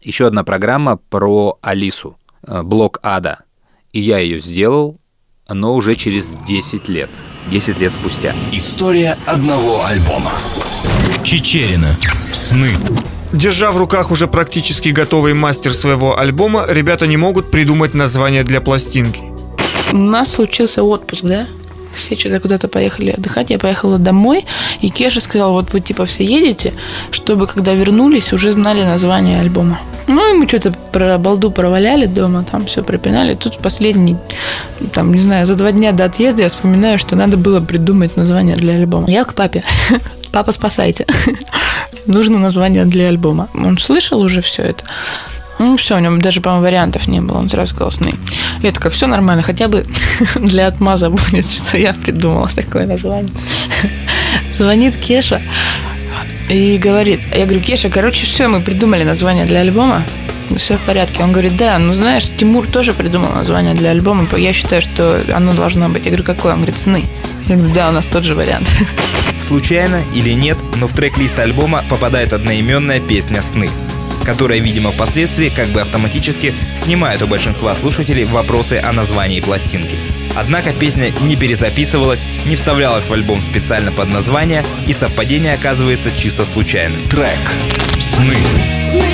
[0.00, 2.16] еще одна программа про Алису,
[2.46, 3.40] э, блок Ада.
[3.92, 4.98] И я ее сделал,
[5.48, 7.10] но уже через 10 лет.
[7.50, 8.32] 10 лет спустя.
[8.52, 10.32] История одного альбома.
[11.24, 11.96] Чечерина.
[12.32, 12.72] Сны.
[13.32, 18.60] Держа в руках уже практически готовый мастер своего альбома, ребята не могут придумать название для
[18.60, 19.20] пластинки.
[19.92, 21.46] У нас случился отпуск, да?
[22.00, 24.46] Все что-то куда-то поехали отдыхать, я поехала домой,
[24.80, 26.72] и Кеша сказал, вот вы типа все едете,
[27.10, 29.78] чтобы когда вернулись, уже знали название альбома.
[30.06, 33.34] Ну, и мы что-то про балду проваляли дома, там все пропинали.
[33.34, 34.16] Тут последний,
[34.92, 38.56] там, не знаю, за два дня до отъезда я вспоминаю, что надо было придумать название
[38.56, 39.08] для альбома.
[39.08, 39.62] Я к папе.
[40.32, 41.06] Папа, спасайте.
[42.06, 43.48] Нужно название для альбома.
[43.54, 44.84] Он слышал уже все это.
[45.60, 47.36] Ну, все, у него даже, по-моему, вариантов не было.
[47.36, 48.14] Он сразу сказал сны.
[48.62, 49.86] Я такая, все нормально, хотя бы
[50.36, 53.28] для отмаза будет, что я придумала такое название.
[54.56, 55.42] Звонит Кеша
[56.48, 60.02] и говорит, я говорю, Кеша, короче, все, мы придумали название для альбома.
[60.56, 61.22] Все в порядке.
[61.22, 64.26] Он говорит, да, ну знаешь, Тимур тоже придумал название для альбома.
[64.38, 66.06] Я считаю, что оно должно быть.
[66.06, 66.54] Я говорю, какое?
[66.54, 67.04] Он говорит, сны.
[67.48, 68.66] Я говорю, да, у нас тот же вариант.
[69.46, 73.68] Случайно или нет, но в трек-лист альбома попадает одноименная песня «Сны»,
[74.24, 79.96] которая, видимо, впоследствии как бы автоматически снимает у большинства слушателей вопросы о названии пластинки.
[80.36, 86.44] Однако песня не перезаписывалась, не вставлялась в альбом специально под название, и совпадение оказывается чисто
[86.44, 87.00] случайным.
[87.08, 87.38] Трек.
[87.98, 88.36] Сны.
[88.90, 89.09] Сны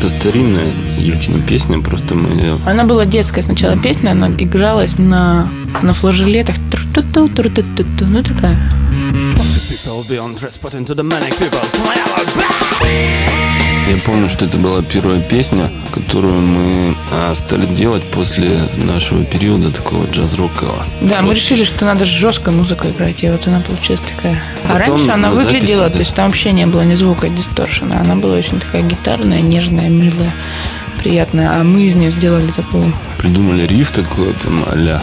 [0.00, 5.46] это старинная Юлькина песня, просто мы ее Она была детская сначала песня, она игралась на,
[5.82, 5.92] на
[7.28, 8.06] тру-ту-ту-ту.
[8.08, 8.56] Ну такая.
[10.18, 13.69] people dress put into the manic people to my hour back.
[13.88, 19.70] Я помню, что это была первая песня, которую мы а, стали делать после нашего периода
[19.70, 20.84] такого джаз-рокового.
[21.00, 24.40] Да, мы решили, что надо жесткой музыкой играть, и вот она получилась такая.
[24.64, 25.90] А Потом раньше она на записи, выглядела, да.
[25.90, 29.88] то есть там вообще не было ни звука дисторшена, она была очень такая гитарная, нежная,
[29.88, 30.32] милая,
[30.98, 35.02] приятная, а мы из нее сделали такую Придумали риф такой, там, а-ля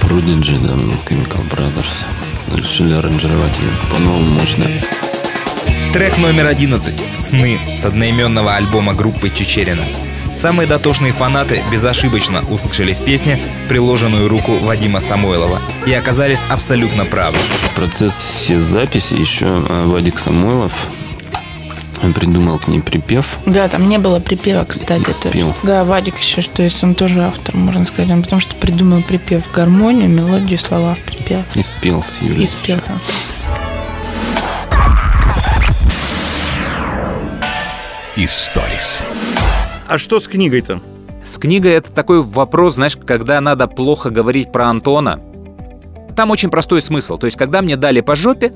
[0.00, 2.04] Prodigy, там, Chemical Brothers.
[2.54, 4.64] Решили аранжировать ее по-новому мощно.
[5.92, 9.84] Трек номер 11 «Сны» с одноименного альбома группы Чечерина.
[10.34, 17.38] Самые дотошные фанаты безошибочно услышали в песне приложенную руку Вадима Самойлова и оказались абсолютно правы.
[17.38, 20.72] В процессе записи еще а, Вадик Самойлов
[22.14, 23.38] придумал к ней припев.
[23.46, 25.02] Да, там не было припева, кстати.
[25.08, 25.54] Это-.
[25.62, 28.10] Да, Вадик еще, то есть он тоже автор, можно сказать.
[28.10, 31.44] Он потому что придумал припев, гармонию, мелодию, слова в припев.
[31.54, 32.04] И спел.
[32.20, 33.00] И спел сам.
[38.18, 39.04] Историс.
[39.86, 40.80] А что с книгой-то?
[41.22, 45.20] С книгой это такой вопрос, знаешь, когда надо плохо говорить про Антона.
[46.16, 47.18] Там очень простой смысл.
[47.18, 48.54] То есть, когда мне дали по жопе,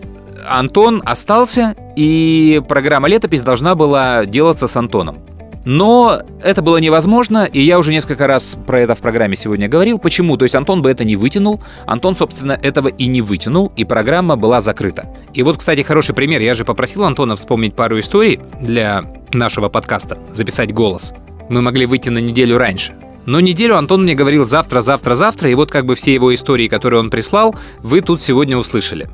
[0.49, 5.19] Антон остался, и программа «Летопись» должна была делаться с Антоном.
[5.65, 9.99] Но это было невозможно, и я уже несколько раз про это в программе сегодня говорил.
[9.99, 10.37] Почему?
[10.37, 14.37] То есть Антон бы это не вытянул, Антон, собственно, этого и не вытянул, и программа
[14.37, 15.09] была закрыта.
[15.35, 16.41] И вот, кстати, хороший пример.
[16.41, 21.13] Я же попросил Антона вспомнить пару историй для нашего подкаста, записать голос.
[21.51, 22.95] Мы могли выйти на неделю раньше.
[23.27, 26.69] Но неделю Антон мне говорил завтра, завтра, завтра, и вот как бы все его истории,
[26.69, 29.09] которые он прислал, вы тут сегодня услышали.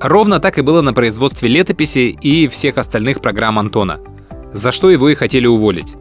[0.00, 4.00] Ровно так и было на производстве летописи и всех остальных программ Антона.
[4.52, 5.96] За что его и хотели уволить.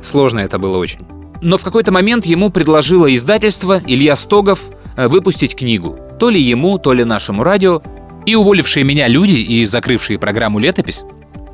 [0.00, 1.00] Сложно это было очень.
[1.40, 5.98] Но в какой-то момент ему предложило издательство Илья Стогов э, выпустить книгу.
[6.18, 7.82] То ли ему, то ли нашему радио.
[8.26, 11.02] И уволившие меня люди и закрывшие программу «Летопись»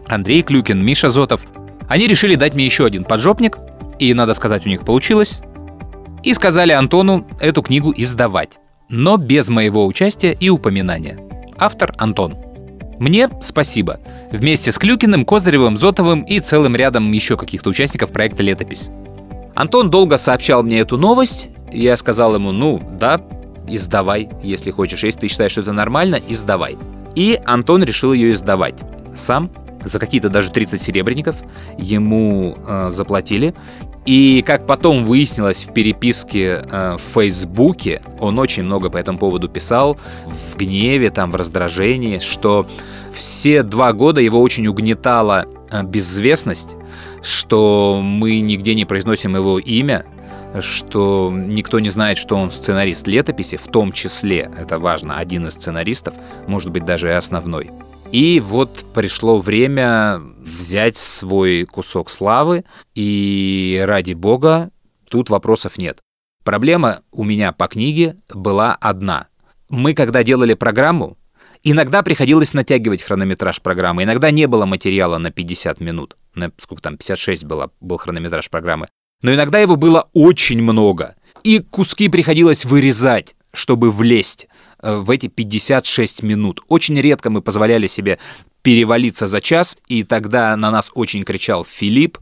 [0.09, 1.43] Андрей Клюкин, Миша Зотов,
[1.89, 3.59] они решили дать мне еще один поджопник,
[3.99, 5.43] и, надо сказать, у них получилось,
[6.23, 11.19] и сказали Антону эту книгу издавать, но без моего участия и упоминания.
[11.59, 12.37] Автор Антон.
[12.99, 14.01] Мне спасибо.
[14.33, 18.91] Вместе с Клюкиным, Козыревым, Зотовым и целым рядом еще каких-то участников проекта «Летопись».
[19.55, 21.51] Антон долго сообщал мне эту новость.
[21.73, 23.21] Я сказал ему, ну да,
[23.67, 25.03] издавай, если хочешь.
[25.03, 26.77] Если ты считаешь, что это нормально, издавай.
[27.15, 28.81] И Антон решил ее издавать.
[29.15, 29.51] Сам,
[29.83, 31.43] за какие-то даже 30 серебряников,
[31.77, 33.55] ему э, заплатили.
[34.09, 39.51] И как потом выяснилось в переписке э, в Фейсбуке, он очень много по этому поводу
[39.51, 42.67] писал, в гневе, там, в раздражении, что
[43.13, 46.77] все два года его очень угнетала э, безвестность,
[47.21, 50.07] что мы нигде не произносим его имя,
[50.59, 55.53] что никто не знает, что он сценарист летописи, в том числе, это важно, один из
[55.53, 56.15] сценаристов,
[56.47, 57.71] может быть, даже и основной.
[58.13, 64.71] И вот пришло время взять свой кусок славы, и ради бога,
[65.11, 65.99] тут вопросов нет.
[66.43, 69.29] Проблема у меня по книге была одна.
[69.69, 71.19] Мы, когда делали программу,
[71.63, 76.97] иногда приходилось натягивать хронометраж программы, иногда не было материала на 50 минут, на сколько там,
[76.97, 78.89] 56 было, был хронометраж программы,
[79.21, 84.49] но иногда его было очень много, и куски приходилось вырезать, чтобы влезть
[84.83, 86.61] в эти 56 минут.
[86.69, 88.19] Очень редко мы позволяли себе
[88.63, 92.19] перевалиться за час, и тогда на нас очень кричал Филипп,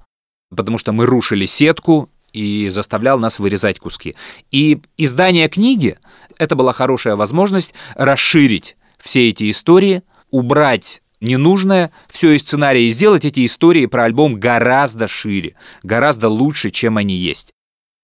[0.54, 4.14] потому что мы рушили сетку и заставлял нас вырезать куски.
[4.50, 5.98] И издание книги—
[6.38, 13.24] это была хорошая возможность расширить все эти истории, убрать ненужное, все из сценария и сделать
[13.24, 17.52] эти истории про альбом гораздо шире, гораздо лучше, чем они есть.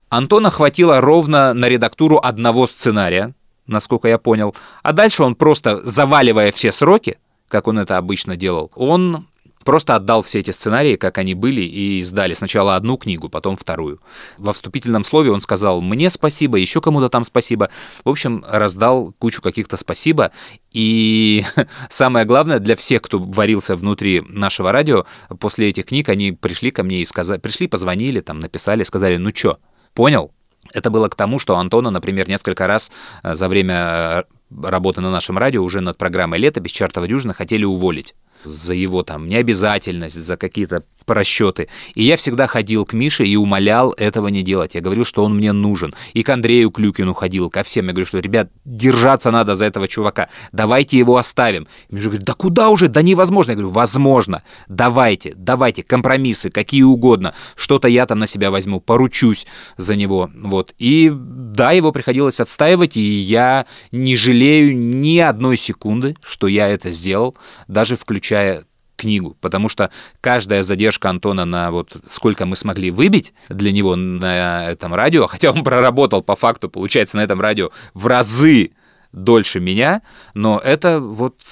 [0.09, 3.35] Антона хватило ровно на редактуру одного сценария,
[3.67, 8.71] насколько я понял, а дальше он просто, заваливая все сроки, как он это обычно делал,
[8.75, 9.27] он
[9.65, 14.01] просто отдал все эти сценарии, как они были, и издали сначала одну книгу, потом вторую.
[14.39, 17.71] Во вступительном слове он сказал «мне спасибо», еще кому-то там спасибо.
[18.05, 20.33] В общем, раздал кучу каких-то спасибо.
[20.73, 21.45] И
[21.89, 25.07] самое главное, для всех, кто варился внутри нашего радио,
[25.39, 29.31] после этих книг они пришли ко мне и сказали, пришли, позвонили, там, написали, сказали «ну
[29.31, 29.59] чё,
[29.95, 30.33] понял?»
[30.73, 32.91] Это было к тому, что Антона, например, несколько раз
[33.23, 34.23] э, за время э,
[34.63, 38.15] работы на нашем радио уже над программой «Летопись» чертова дюжина хотели уволить.
[38.45, 41.69] За его там необязательность, за какие-то просчеты.
[41.95, 44.75] И я всегда ходил к Мише и умолял этого не делать.
[44.75, 45.95] Я говорил, что он мне нужен.
[46.13, 47.87] И к Андрею Клюкину ходил, ко всем.
[47.87, 50.29] Я говорю, что, ребят, держаться надо за этого чувака.
[50.53, 51.67] Давайте его оставим.
[51.89, 52.89] И Миша говорит, да куда уже?
[52.89, 53.53] Да невозможно.
[53.53, 54.43] Я говорю, возможно.
[54.69, 57.35] Давайте, давайте, компромиссы, какие угодно.
[57.57, 59.47] Что-то я там на себя возьму, поручусь
[59.77, 60.31] за него.
[60.35, 60.75] Вот.
[60.79, 66.91] И да, его приходилось отстаивать, и я не жалею ни одной секунды, что я это
[66.91, 67.37] сделал,
[67.69, 68.65] даже включая
[68.97, 69.91] книгу, потому что
[70.21, 75.51] каждая задержка Антона на вот сколько мы смогли выбить для него на этом радио, хотя
[75.51, 78.73] он проработал по факту, получается, на этом радио в разы
[79.13, 80.03] дольше меня,
[80.35, 81.43] но это вот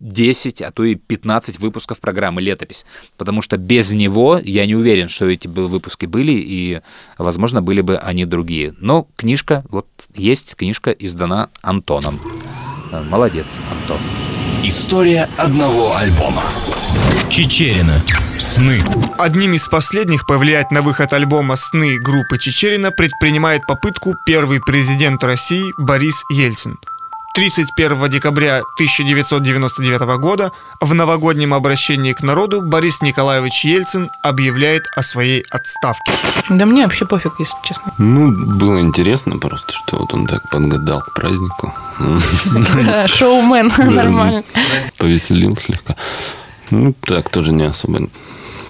[0.00, 2.84] 10, а то и 15 выпусков программы «Летопись»,
[3.16, 6.80] потому что без него я не уверен, что эти выпуски были, и,
[7.18, 8.74] возможно, были бы они другие.
[8.78, 12.20] Но книжка, вот есть книжка, издана Антоном.
[12.92, 13.98] Э, Молодец, Антон.
[14.68, 16.42] История одного альбома.
[17.30, 18.02] Чечерина.
[18.36, 18.82] Сны.
[19.16, 25.72] Одним из последних повлиять на выход альбома «Сны» группы Чечерина предпринимает попытку первый президент России
[25.78, 26.80] Борис Ельцин.
[27.36, 35.44] 31 декабря 1999 года в новогоднем обращении к народу Борис Николаевич Ельцин объявляет о своей
[35.50, 36.12] отставке.
[36.48, 37.92] Да мне вообще пофиг, если честно.
[37.98, 41.74] Ну, было интересно просто, что вот он так подгадал к празднику.
[43.06, 44.42] Шоумен, нормально.
[44.96, 45.94] Повеселил слегка.
[46.70, 48.08] Ну, так тоже не особо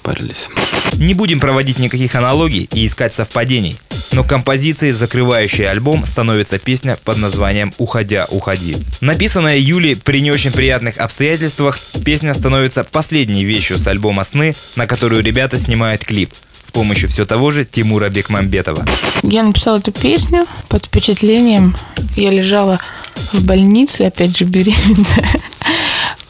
[0.07, 0.49] парились.
[0.95, 3.77] Не будем проводить никаких аналогий и искать совпадений.
[4.13, 8.77] Но композицией, закрывающей альбом, становится песня под названием «Уходя, уходи».
[9.01, 14.87] Написанная Юлей при не очень приятных обстоятельствах, песня становится последней вещью с альбома «Сны», на
[14.87, 16.33] которую ребята снимают клип
[16.63, 18.85] с помощью все того же Тимура Бекмамбетова.
[19.23, 21.77] Я написала эту песню под впечатлением.
[22.17, 22.79] Я лежала
[23.33, 25.41] в больнице, опять же, беременная.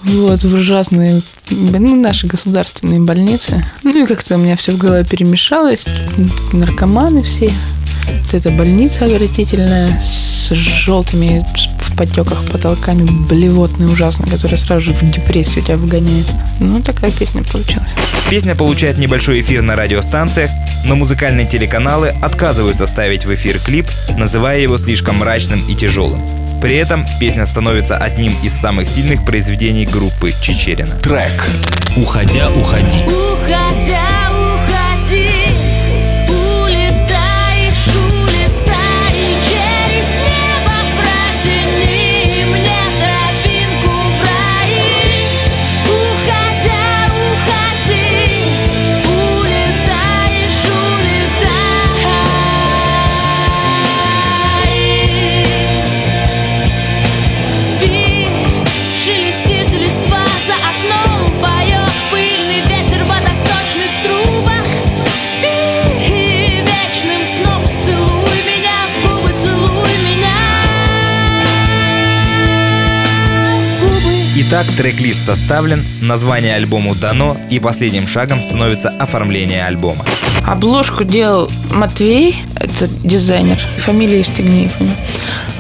[0.02, 3.64] Вот, в ужасные, ну, наши государственные больницы.
[3.82, 5.86] Ну, и как-то у меня все в голове перемешалось.
[6.52, 7.50] Наркоманы все.
[8.06, 11.44] Вот эта больница отвратительная с желтыми
[11.80, 16.26] в потеках потолками, блевотная ужасно, которая сразу же в депрессию тебя вгоняет.
[16.60, 17.90] Ну, такая песня получилась.
[18.30, 20.50] Песня получает небольшой эфир на радиостанциях,
[20.84, 23.86] но музыкальные телеканалы отказываются ставить в эфир клип,
[24.16, 26.45] называя его слишком мрачным и тяжелым.
[26.60, 30.96] При этом песня становится одним из самых сильных произведений группы Чечерина.
[30.96, 31.44] Трек.
[31.96, 33.04] Уходя, уходи.
[33.06, 34.15] Уходя,
[74.48, 80.04] Итак, трек-лист составлен, название альбому дано, и последним шагом становится оформление альбома.
[80.46, 84.72] Обложку делал Матвей, это дизайнер, фамилия Евстигнеев.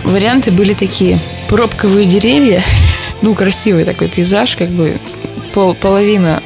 [0.04, 1.18] Варианты были такие.
[1.48, 2.62] Пробковые деревья,
[3.22, 4.96] ну, красивый такой пейзаж, как бы
[5.52, 6.40] пол- половина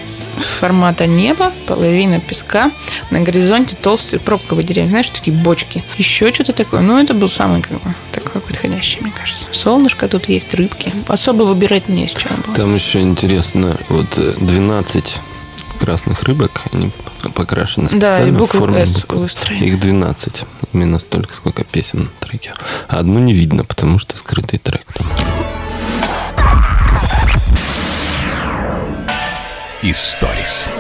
[0.47, 2.71] формата неба, половина песка,
[3.11, 5.83] на горизонте толстые пробковые деревья, знаешь, такие бочки.
[5.99, 6.81] Еще что-то такое.
[6.81, 9.47] Ну, это был самый, как бы, такой подходящий, мне кажется.
[9.53, 10.93] Солнышко тут есть, рыбки.
[11.09, 12.55] Особо выбирать не с чего было.
[12.57, 15.21] Там еще интересно, вот э, 12
[15.81, 16.91] красных рыбок, они
[17.35, 19.19] покрашены Да, и специально в буквы форме «С» буквы.
[19.21, 19.65] выстроены.
[19.65, 20.45] Их 12.
[20.75, 22.53] Именно столько, сколько песен на треке.
[22.89, 25.07] А одну не видно, потому что скрытый трек там.
[29.83, 30.71] Историс.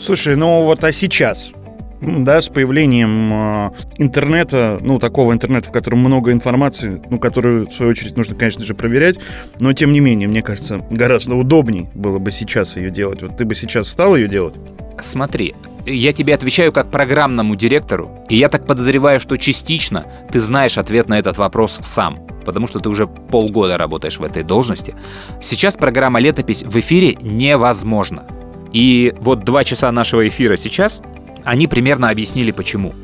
[0.00, 1.52] Слушай, ну вот а сейчас,
[2.00, 7.74] да, с появлением э, интернета, ну, такого интернета, в котором много информации, ну, которую, в
[7.74, 9.18] свою очередь, нужно, конечно же, проверять,
[9.58, 13.20] но, тем не менее, мне кажется, гораздо удобней было бы сейчас ее делать.
[13.20, 14.54] Вот ты бы сейчас стал ее делать?
[14.98, 15.54] Смотри,
[15.84, 21.08] я тебе отвечаю как программному директору, и я так подозреваю, что частично ты знаешь ответ
[21.08, 24.94] на этот вопрос сам, потому что ты уже полгода работаешь в этой должности.
[25.42, 28.24] Сейчас программа «Летопись» в эфире невозможно.
[28.72, 31.02] И вот два часа нашего эфира сейчас,
[31.44, 32.94] они примерно объяснили почему.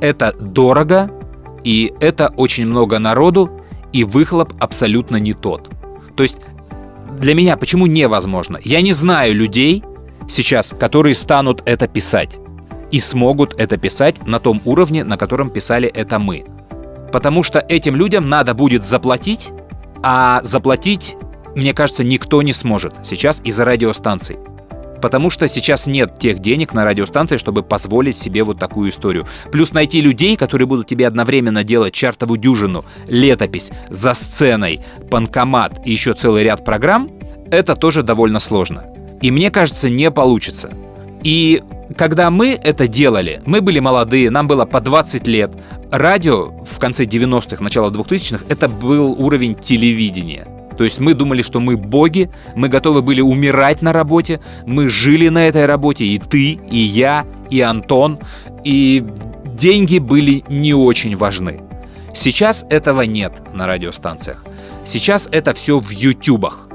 [0.00, 1.10] Это дорого,
[1.64, 3.60] и это очень много народу,
[3.92, 5.70] и выхлоп абсолютно не тот.
[6.16, 6.38] То есть
[7.18, 8.58] для меня почему невозможно?
[8.64, 9.84] Я не знаю людей
[10.28, 12.38] сейчас, которые станут это писать
[12.90, 16.44] и смогут это писать на том уровне, на котором писали это мы.
[17.12, 19.50] Потому что этим людям надо будет заплатить,
[20.02, 21.16] а заплатить,
[21.54, 24.36] мне кажется, никто не сможет сейчас из-за радиостанций.
[25.00, 29.26] Потому что сейчас нет тех денег на радиостанции, чтобы позволить себе вот такую историю.
[29.52, 34.80] Плюс найти людей, которые будут тебе одновременно делать чартовую дюжину, летопись, за сценой,
[35.10, 37.10] банкомат и еще целый ряд программ,
[37.50, 38.84] это тоже довольно сложно.
[39.22, 40.72] И мне кажется, не получится.
[41.22, 41.62] И
[41.96, 45.52] когда мы это делали, мы были молодые, нам было по 20 лет.
[45.90, 50.46] Радио в конце 90-х, начало 2000-х, это был уровень телевидения.
[50.76, 55.28] То есть мы думали, что мы боги, мы готовы были умирать на работе, мы жили
[55.28, 58.20] на этой работе, и ты, и я, и Антон,
[58.64, 59.04] и
[59.44, 61.60] деньги были не очень важны.
[62.14, 64.44] Сейчас этого нет на радиостанциях.
[64.84, 66.68] Сейчас это все в ютубах.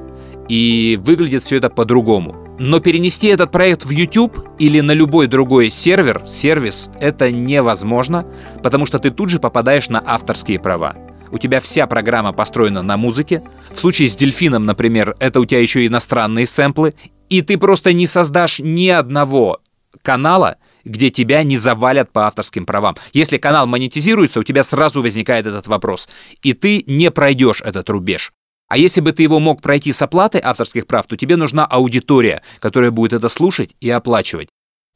[0.50, 2.43] И выглядит все это по-другому.
[2.60, 8.28] Но перенести этот проект в YouTube или на любой другой сервер, сервис, это невозможно,
[8.62, 10.96] потому что ты тут же попадаешь на авторские права.
[11.32, 13.44] У тебя вся программа построена на музыке.
[13.74, 16.94] В случае с дельфином, например, это у тебя еще иностранные сэмплы.
[17.28, 19.60] И ты просто не создашь ни одного
[20.04, 22.96] канала, где тебя не завалят по авторским правам.
[23.14, 26.08] Если канал монетизируется, у тебя сразу возникает этот вопрос,
[26.44, 28.32] и ты не пройдешь этот рубеж.
[28.68, 32.42] А если бы ты его мог пройти с оплатой авторских прав, то тебе нужна аудитория,
[32.60, 34.50] которая будет это слушать и оплачивать.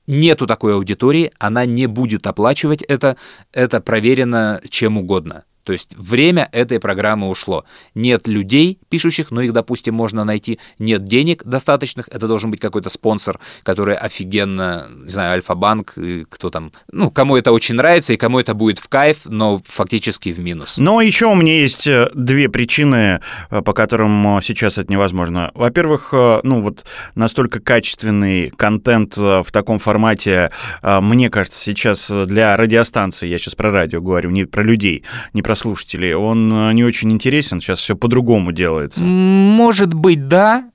[0.07, 3.17] Нету такой аудитории, она не будет оплачивать это,
[3.51, 5.43] это проверено чем угодно.
[5.67, 7.65] То есть время этой программы ушло.
[7.93, 10.59] Нет людей, пишущих, но их, допустим, можно найти.
[10.79, 12.07] Нет денег достаточных.
[12.07, 15.95] Это должен быть какой-то спонсор, который офигенно, не знаю, Альфа-банк,
[16.29, 16.71] кто там.
[16.89, 20.77] Ну, кому это очень нравится, и кому это будет в кайф, но фактически в минус.
[20.77, 25.51] Но еще у меня есть э, две причины, э, по которым э, сейчас это невозможно.
[25.53, 30.51] Во-первых, ну вот настолько качественный контент в таком формате,
[30.81, 35.03] мне кажется, сейчас для радиостанции, я сейчас про радио говорю, не про людей,
[35.33, 39.01] не про слушателей, он э, не очень интересен, сейчас все по-другому делается.
[39.01, 40.69] Может быть, да.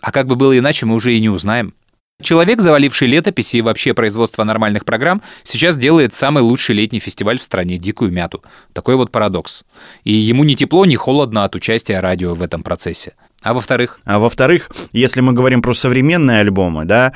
[0.00, 1.74] А как бы было иначе, мы уже и не узнаем.
[2.22, 7.42] Человек, заваливший летописи и вообще производство нормальных программ, сейчас делает самый лучший летний фестиваль в
[7.42, 8.42] стране «Дикую мяту».
[8.72, 9.64] Такой вот парадокс.
[10.02, 13.14] И ему ни тепло, ни холодно от участия радио в этом процессе.
[13.42, 14.00] А во-вторых?
[14.04, 17.12] А во-вторых, если мы говорим про современные альбомы, да,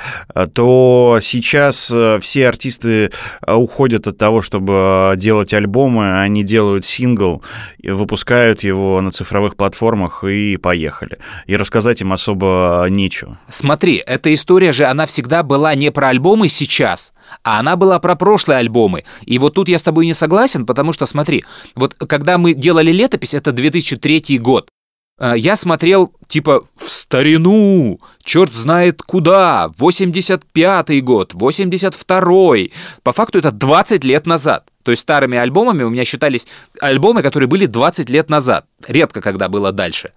[0.54, 3.10] то сейчас э, все артисты
[3.44, 7.42] э, уходят от того, чтобы делать альбомы, они делают сингл,
[7.82, 11.18] выпускают его на цифровых платформах и поехали.
[11.46, 13.38] И рассказать им особо нечего.
[13.48, 17.12] Смотри, эта история же, она всегда была не про альбомы сейчас,
[17.42, 19.04] а она была про прошлые альбомы.
[19.24, 21.44] И вот тут я с тобой не согласен, потому что, смотри,
[21.74, 24.79] вот когда мы делали летопись, это 2003 год, э,
[25.20, 32.72] я смотрел типа в старину, черт знает куда, 85-й год, 82-й.
[33.02, 34.68] По факту это 20 лет назад.
[34.82, 36.46] То есть старыми альбомами у меня считались
[36.80, 38.66] альбомы, которые были 20 лет назад.
[38.86, 40.12] Редко когда было дальше.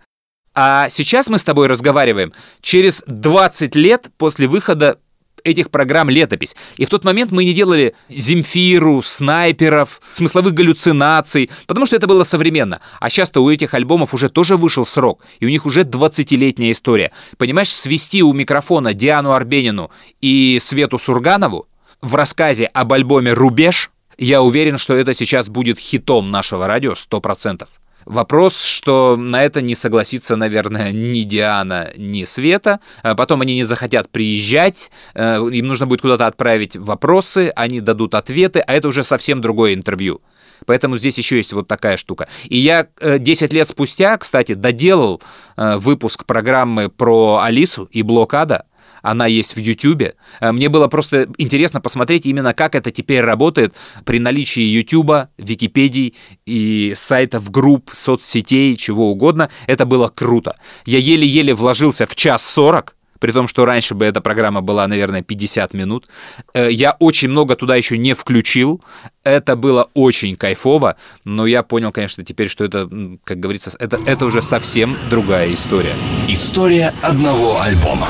[0.55, 2.31] А сейчас мы с тобой разговариваем
[2.61, 4.99] через 20 лет после выхода
[5.43, 6.55] этих программ летопись.
[6.77, 12.23] И в тот момент мы не делали Земфиру, снайперов, смысловых галлюцинаций, потому что это было
[12.23, 12.79] современно.
[12.99, 17.11] А сейчас-то у этих альбомов уже тоже вышел срок, и у них уже 20-летняя история.
[17.37, 19.91] Понимаешь, свести у микрофона Диану Арбенину
[20.21, 21.67] и Свету Сурганову
[22.01, 27.67] в рассказе об альбоме «Рубеж», я уверен, что это сейчас будет хитом нашего радио 100%.
[28.05, 32.79] Вопрос, что на это не согласится, наверное, ни Диана, ни Света.
[33.01, 38.15] А Потом они не захотят приезжать, э, им нужно будет куда-то отправить вопросы, они дадут
[38.15, 40.21] ответы, а это уже совсем другое интервью.
[40.65, 42.27] Поэтому здесь еще есть вот такая штука.
[42.45, 45.21] И я э, 10 лет спустя, кстати, доделал
[45.57, 48.65] э, выпуск программы про Алису и блокада.
[49.03, 50.15] Она есть в Ютубе.
[50.39, 53.75] Э, Мне было просто интересно посмотреть именно, как это теперь работает
[54.05, 56.15] при наличии Ютуба, Википедии
[56.47, 59.51] и сайтов, групп, соцсетей, чего угодно.
[59.67, 60.55] Это было круто.
[60.85, 65.21] Я еле-еле вложился в час сорок, при том, что раньше бы эта программа была, наверное,
[65.21, 66.07] 50 минут.
[66.53, 68.81] Э, Я очень много туда еще не включил.
[69.23, 72.89] Это было очень кайфово, но я понял, конечно, теперь, что это,
[73.23, 75.93] как говорится, это, это уже совсем другая история.
[76.27, 78.09] История одного альбома.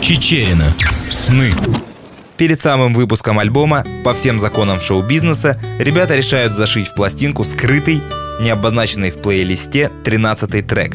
[0.00, 0.76] Чечерина.
[1.10, 1.52] Сны.
[2.36, 8.00] Перед самым выпуском альбома, по всем законам шоу-бизнеса, ребята решают зашить в пластинку скрытый,
[8.40, 10.94] не обозначенный в плейлисте 13 трек.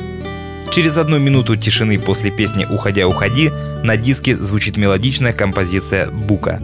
[0.71, 3.51] Через одну минуту тишины после песни «Уходя, уходи»
[3.83, 6.61] на диске звучит мелодичная композиция «Бука».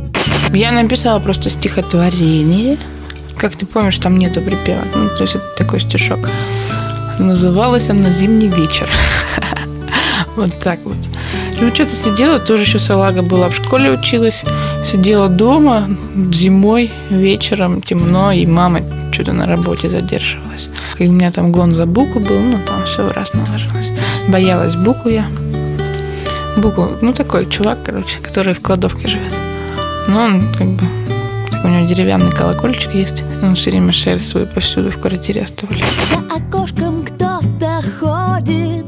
[0.54, 2.78] Я написала просто стихотворение.
[3.38, 4.84] Как ты помнишь, там нету припева.
[4.94, 6.20] Ну, то есть это такой стишок.
[7.20, 8.88] Называлось оно «Зимний вечер».
[10.38, 10.96] Вот так вот.
[11.60, 14.44] Ну, что-то сидела, тоже еще салага была, в школе училась.
[14.86, 15.88] Сидела дома
[16.32, 18.82] зимой, вечером, темно, и мама
[19.12, 20.70] что-то на работе задерживалась.
[20.98, 23.92] И у меня там гон за буку был, ну, там все в раз наложилось.
[24.28, 25.26] Боялась буку я.
[26.58, 29.38] Буку, ну, такой чувак, короче, который в кладовке живет.
[30.08, 30.86] Ну, он как бы
[31.64, 33.24] у него деревянный колокольчик есть.
[33.44, 35.90] Он все время шерсть свою повсюду в квартире оставляет.
[36.10, 38.86] За окошком кто-то ходит,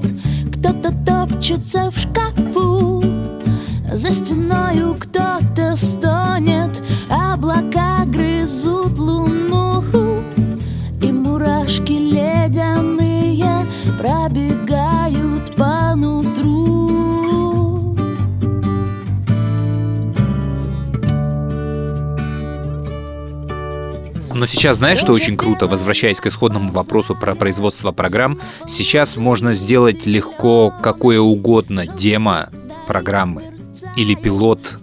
[0.57, 2.32] кто-то топчется в шкафу.
[3.93, 6.81] За стеною кто-то стонет
[7.11, 9.83] Облака грызут луну
[10.99, 13.67] И мурашки ледяные
[13.99, 16.89] Пробегают по нутру
[24.33, 25.67] Но сейчас знаешь, что очень круто?
[25.67, 32.49] Возвращаясь к исходному вопросу про производство программ, сейчас можно сделать легко какое угодно демо
[32.87, 33.52] программы
[33.95, 34.79] или пилот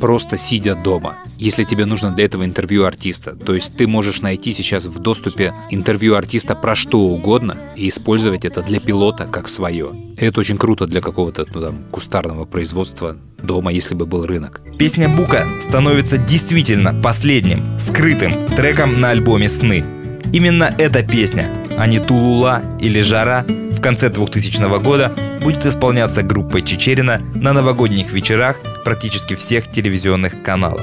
[0.00, 3.34] просто сидя дома, если тебе нужно для этого интервью артиста.
[3.34, 8.44] То есть ты можешь найти сейчас в доступе интервью артиста про что угодно и использовать
[8.44, 9.90] это для пилота как свое.
[10.18, 14.60] Это очень круто для какого-то ну, там, кустарного производства дома, если бы был рынок.
[14.78, 19.84] Песня Бука становится действительно последним, скрытым треком на альбоме «Сны».
[20.32, 21.48] Именно эта песня,
[21.78, 23.44] а не «Тулула» или «Жара»
[23.84, 30.80] конце 2000 года будет исполняться группой Чечерина на новогодних вечерах практически всех телевизионных каналов.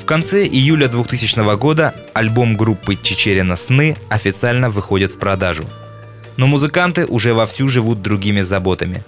[0.00, 5.64] В конце июля 2000 года альбом группы Чечерина «Сны» официально выходит в продажу.
[6.38, 9.04] Но музыканты уже вовсю живут другими заботами.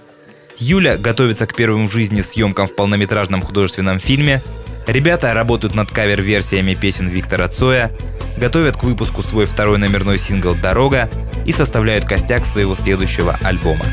[0.59, 4.39] Юля готовится к первым в жизни съемкам в полнометражном художественном фильме,
[4.85, 7.89] ребята работают над кавер-версиями песен Виктора Цоя,
[8.37, 11.09] готовят к выпуску свой второй номерной сингл «Дорога»
[11.45, 13.85] и составляют костяк своего следующего альбома.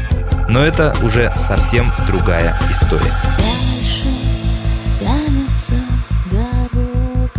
[0.48, 3.12] Но это уже совсем другая история.
[4.98, 5.74] Тянется
[6.30, 7.30] дорога.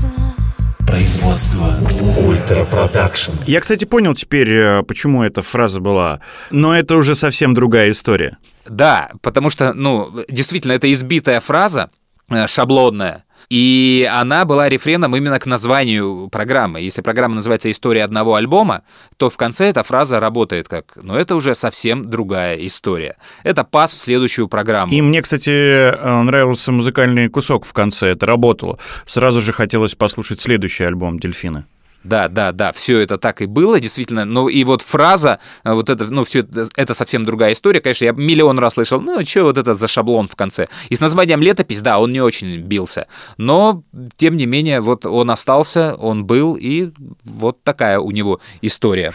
[0.88, 1.74] Производство
[2.26, 3.32] Ultra Production.
[3.46, 6.22] Я, кстати, понял теперь, э, почему эта фраза была.
[6.50, 8.38] Но это уже совсем другая история.
[8.68, 11.90] Да, потому что, ну, действительно, это избитая фраза,
[12.30, 16.80] э, шаблонная, и она была рефреном именно к названию программы.
[16.80, 18.84] Если программа называется «История одного альбома»,
[19.18, 23.18] то в конце эта фраза работает как «но это уже совсем другая история».
[23.44, 24.94] Это пас в следующую программу.
[24.94, 28.80] И мне, кстати, э, нравился музыкальный кусок в конце, это работало.
[29.06, 31.66] Сразу же хотелось послушать следующий альбом «Дельфины».
[32.04, 34.26] Да, да, да, все это так и было, действительно.
[34.26, 37.80] Ну и вот фраза, э, вот это, ну все это, это совсем другая история.
[37.80, 40.68] Конечно, я миллион раз слышал, ну что вот это за шаблон в конце.
[40.90, 43.08] И с названием «Летопись», да, он не очень бился.
[43.38, 43.84] Но,
[44.18, 46.92] тем не менее, вот он остался, он был, и
[47.24, 49.14] вот такая у него история.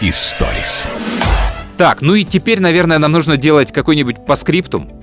[0.00, 0.90] Историс.
[1.76, 4.99] Так, ну и теперь, наверное, нам нужно делать какой-нибудь по скриптум.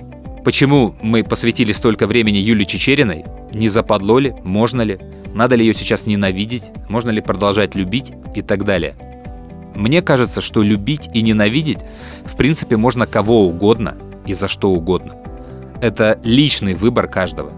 [0.48, 3.26] Почему мы посвятили столько времени Юле Чечериной?
[3.52, 4.34] Не западло ли?
[4.44, 4.98] Можно ли?
[5.34, 6.70] Надо ли ее сейчас ненавидеть?
[6.88, 8.14] Можно ли продолжать любить?
[8.34, 8.94] И так далее.
[9.74, 11.80] Мне кажется, что любить и ненавидеть,
[12.24, 13.94] в принципе, можно кого угодно
[14.26, 15.12] и за что угодно.
[15.82, 17.52] Это личный выбор каждого.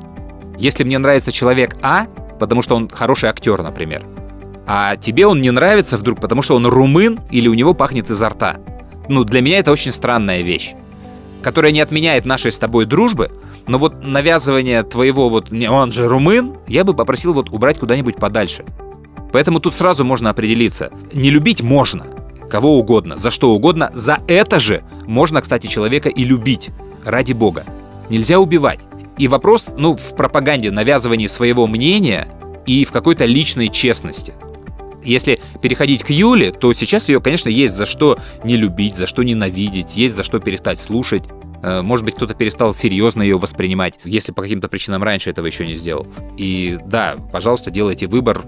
[0.59, 2.09] Если мне нравится человек А,
[2.41, 4.03] потому что он хороший актер, например,
[4.67, 8.31] а тебе он не нравится вдруг, потому что он румын или у него пахнет изо
[8.31, 8.57] рта.
[9.09, 10.75] Ну, для меня это очень странная вещь
[11.43, 13.31] которая не отменяет нашей с тобой дружбы,
[13.67, 18.17] но вот навязывание твоего вот «не, он же румын», я бы попросил вот убрать куда-нибудь
[18.17, 18.65] подальше.
[19.33, 20.91] Поэтому тут сразу можно определиться.
[21.13, 22.07] Не любить можно,
[22.51, 23.91] кого угодно, за что угодно.
[23.95, 26.71] За это же можно, кстати, человека и любить,
[27.05, 27.65] ради бога.
[28.09, 28.89] Нельзя убивать.
[29.19, 32.29] И вопрос, ну, в пропаганде, навязывании своего мнения
[32.67, 34.35] и в какой-то личной честности.
[35.03, 39.23] Если переходить к Юле, то сейчас ее, конечно, есть за что не любить, за что
[39.23, 41.25] ненавидеть, есть за что перестать слушать.
[41.63, 45.67] Э, Может быть, кто-то перестал серьезно ее воспринимать, если по каким-то причинам раньше этого еще
[45.67, 46.07] не сделал.
[46.37, 48.45] И да, пожалуйста, делайте выбор.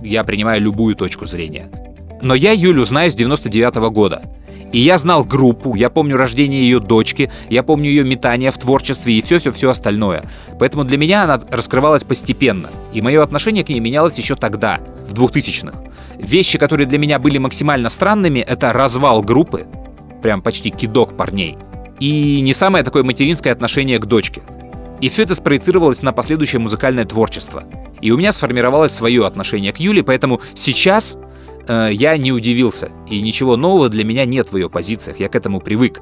[0.00, 1.70] Я принимаю любую точку зрения.
[2.22, 4.22] Но я Юлю знаю с 99 -го года.
[4.72, 9.14] И я знал группу, я помню рождение ее дочки, я помню ее метание в творчестве
[9.14, 10.28] и все-все-все остальное.
[10.58, 12.70] Поэтому для меня она раскрывалась постепенно.
[12.92, 15.74] И мое отношение к ней менялось еще тогда, в 2000-х.
[16.18, 19.66] Вещи, которые для меня были максимально странными, это развал группы,
[20.22, 21.56] прям почти кидок парней,
[22.00, 24.42] и не самое такое материнское отношение к дочке.
[25.00, 27.64] И все это спроецировалось на последующее музыкальное творчество.
[28.00, 31.18] И у меня сформировалось свое отношение к Юле, поэтому сейчас
[31.68, 32.90] я не удивился.
[33.08, 36.00] И ничего нового для меня нет в ее позициях, я к этому привык.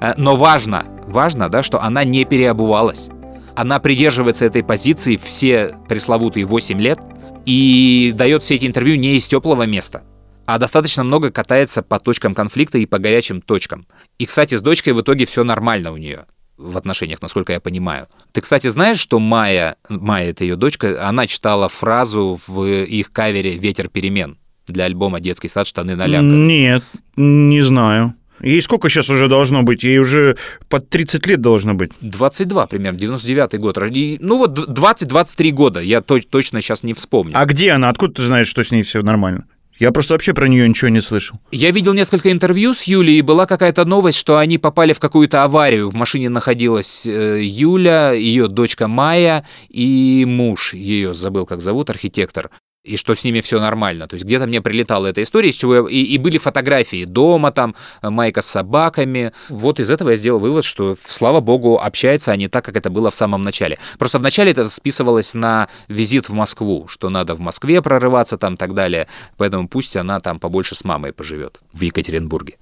[0.00, 3.08] Э, но важно, важно, да, что она не переобувалась.
[3.54, 6.98] Она придерживается этой позиции все пресловутые 8 лет
[7.46, 10.02] и дает все эти интервью не из теплого места,
[10.44, 13.86] а достаточно много катается по точкам конфликта и по горячим точкам.
[14.18, 16.26] И, кстати, с дочкой в итоге все нормально у нее
[16.58, 18.08] в отношениях, насколько я понимаю.
[18.32, 23.56] Ты, кстати, знаешь, что Майя, Майя это ее дочка, она читала фразу в их кавере
[23.56, 25.66] «Ветер перемен» для альбома «Детский сад.
[25.66, 26.38] Штаны на лямках».
[26.38, 26.82] Нет,
[27.16, 28.14] не знаю.
[28.42, 29.82] Ей сколько сейчас уже должно быть?
[29.82, 30.36] Ей уже
[30.68, 31.92] под 30 лет должно быть.
[32.02, 33.78] 22 примерно, 99 год.
[33.90, 37.32] И, ну вот 20-23 года, я то- точно сейчас не вспомню.
[37.34, 37.88] А где она?
[37.88, 39.46] Откуда ты знаешь, что с ней все нормально?
[39.78, 41.38] Я просто вообще про нее ничего не слышал.
[41.50, 45.44] Я видел несколько интервью с Юлей, и была какая-то новость, что они попали в какую-то
[45.44, 45.90] аварию.
[45.90, 52.50] В машине находилась э, Юля, ее дочка Майя и муж ее, забыл, как зовут, архитектор.
[52.86, 54.06] И что с ними все нормально.
[54.06, 57.50] То есть где-то мне прилетала эта история, из чего я- и, и были фотографии дома,
[57.52, 59.32] там, э, майка с собаками.
[59.48, 63.10] Вот из этого я сделал вывод, что, слава богу, общаются они так, как это было
[63.10, 63.78] в самом начале.
[63.98, 68.54] Просто в начале это списывалось на визит в Москву, что надо в Москве прорываться там
[68.54, 72.56] и так далее, поэтому пусть она там побольше с мамой поживет в Екатеринбурге.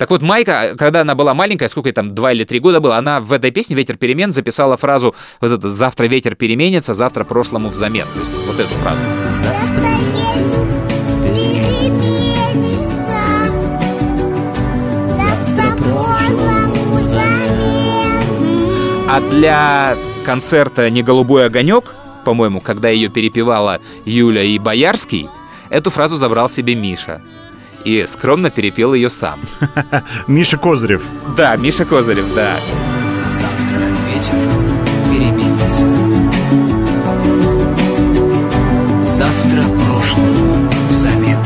[0.00, 2.96] Так вот, Майка, когда она была маленькая, сколько ей там, два или три года было,
[2.96, 7.68] она в этой песне «Ветер перемен» записала фразу вот это «Завтра ветер переменится, завтра прошлому
[7.68, 8.06] взамен».
[8.14, 9.02] То есть вот эту фразу.
[19.06, 21.92] А для концерта «Не голубой огонек»,
[22.24, 25.28] по-моему, когда ее перепевала Юля и Боярский,
[25.68, 27.20] эту фразу забрал себе Миша.
[27.84, 29.40] И скромно перепел ее сам.
[30.26, 31.02] Миша Козырев.
[31.36, 32.56] Да, Миша Козырев, да.
[33.26, 34.34] Завтра ветер
[35.10, 35.86] переменится.
[39.02, 41.38] Завтра прошлое взамен.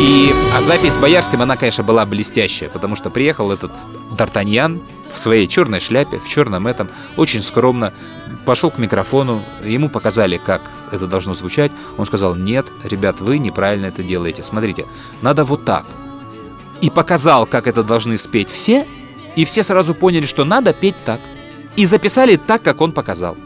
[0.00, 3.72] И а запись с Боярским, она, конечно, была блестящая, потому что приехал этот
[4.10, 4.80] Д'Артаньян
[5.14, 7.92] в своей черной шляпе, в черном этом, очень скромно,
[8.44, 11.72] пошел к микрофону, ему показали, как это должно звучать.
[11.96, 14.42] Он сказал, нет, ребят, вы неправильно это делаете.
[14.42, 14.86] Смотрите,
[15.20, 15.84] надо вот так.
[16.80, 18.86] И показал, как это должны спеть все,
[19.36, 21.20] и все сразу поняли, что надо петь так.
[21.76, 23.36] И записали так, как он показал.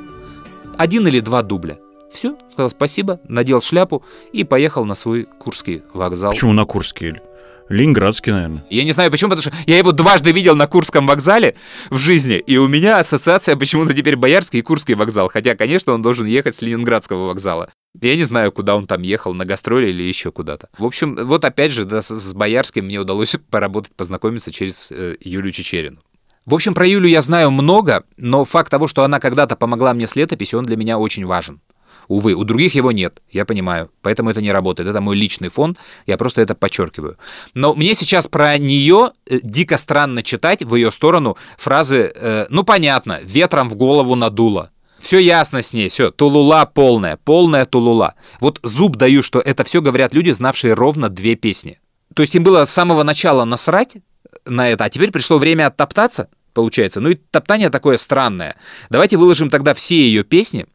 [0.77, 1.79] Один или два дубля.
[2.11, 6.33] Все, сказал спасибо, надел шляпу и поехал на свой Курский вокзал.
[6.33, 7.21] Почему на Курский?
[7.69, 8.65] Ленинградский, наверное.
[8.71, 11.57] Я не знаю почему, потому что я его дважды видел на Курском вокзале
[11.91, 16.03] в жизни, и у меня ассоциация почему-то теперь Боярский и Курский вокзал, хотя, конечно, он
[16.03, 17.71] должен ехать с Ленинградского вокзала.
[18.01, 20.69] Я не знаю, куда он там ехал, на гастроли или еще куда-то.
[20.79, 25.51] В общем, вот опять же, да, с, Боярским мне удалось поработать, познакомиться через э, Юлю
[25.51, 25.99] Чечерину.
[26.45, 30.07] В общем, про Юлю я знаю много, но факт того, что она когда-то помогла мне
[30.07, 31.61] с летописью, он для меня очень важен.
[32.09, 34.89] Увы, у других его нет, я понимаю, поэтому это не работает.
[34.89, 35.77] Это мой личный фон,
[36.07, 37.17] я просто это подчеркиваю.
[37.55, 42.63] Но мне сейчас про нее э, дико странно читать в ее сторону фразы, э, ну
[42.63, 44.71] понятно, ветром в голову надуло.
[44.99, 48.15] Все ясно с ней, все, тулула полная, полная тулула.
[48.41, 51.79] Вот зуб даю, что это все говорят люди, знавшие ровно две песни.
[52.15, 53.99] То есть им было с самого начала насрать
[54.47, 57.01] на это, а теперь пришло время оттоптаться, получается.
[57.01, 58.57] Ну и топтание такое странное.
[58.91, 60.67] Давайте выложим тогда все ее песни,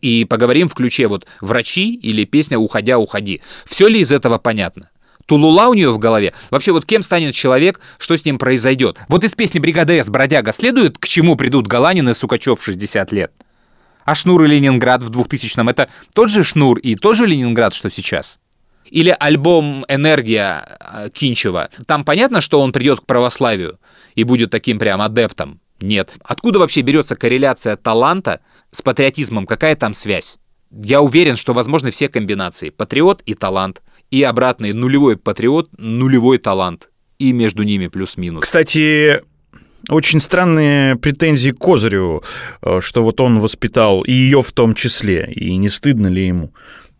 [0.00, 3.40] и поговорим в ключе вот «Врачи» или песня «Уходя, уходи».
[3.64, 4.90] Все ли из этого понятно?
[5.26, 6.32] Тулула у нее в голове.
[6.50, 8.98] Вообще, вот кем станет человек, что с ним произойдет?
[9.08, 13.12] Вот из песни «Бригада С» «Бродяга» следует, к чему придут Галанин и Сукачев в 60
[13.12, 13.32] лет?
[14.04, 17.90] А Шнур и Ленинград в 2000-м— это тот же Шнур и тот же Ленинград, что
[17.90, 18.38] сейчас?
[18.84, 21.70] Или альбом «Энергия» э, Кинчева.
[21.86, 23.80] Там понятно, что он придет к православию
[24.14, 25.60] и будет таким прям адептом?
[25.80, 26.14] Нет.
[26.24, 29.46] Откуда вообще берется корреляция таланта с патриотизмом?
[29.46, 30.38] Какая там связь?
[30.70, 32.70] Я уверен, что возможны все комбинации.
[32.70, 33.82] Патриот и талант.
[34.10, 36.90] И обратный нулевой патриот, нулевой талант.
[37.18, 38.42] И между ними плюс-минус.
[38.42, 39.22] Кстати,
[39.88, 42.24] очень странные претензии к Козыреву,
[42.62, 46.52] э, что вот он воспитал и ее в том числе, и не стыдно ли ему.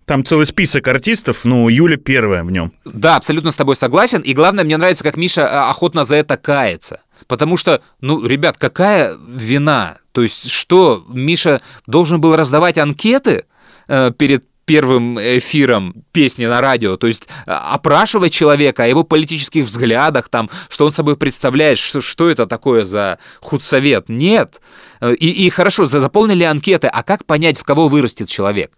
[0.05, 2.73] Там целый список артистов, ну, Юля первая в нем.
[2.85, 4.21] Да, абсолютно с тобой согласен.
[4.21, 7.01] И главное, мне нравится, как Миша э, охотно за это кается.
[7.27, 9.99] Потому что, ну, ребят, какая вина?
[10.13, 13.45] То есть что, Миша должен был раздавать анкеты
[13.89, 19.65] э, перед первым эфиром песни на радио, то есть э, опрашивать человека о его политических
[19.65, 24.09] взглядах, там, что он собой представляет, что, что это такое за худсовет.
[24.09, 24.61] Нет.
[25.01, 28.73] Э, И, и хорошо, за- заполнили анкеты, а как понять, в кого вырастет человек?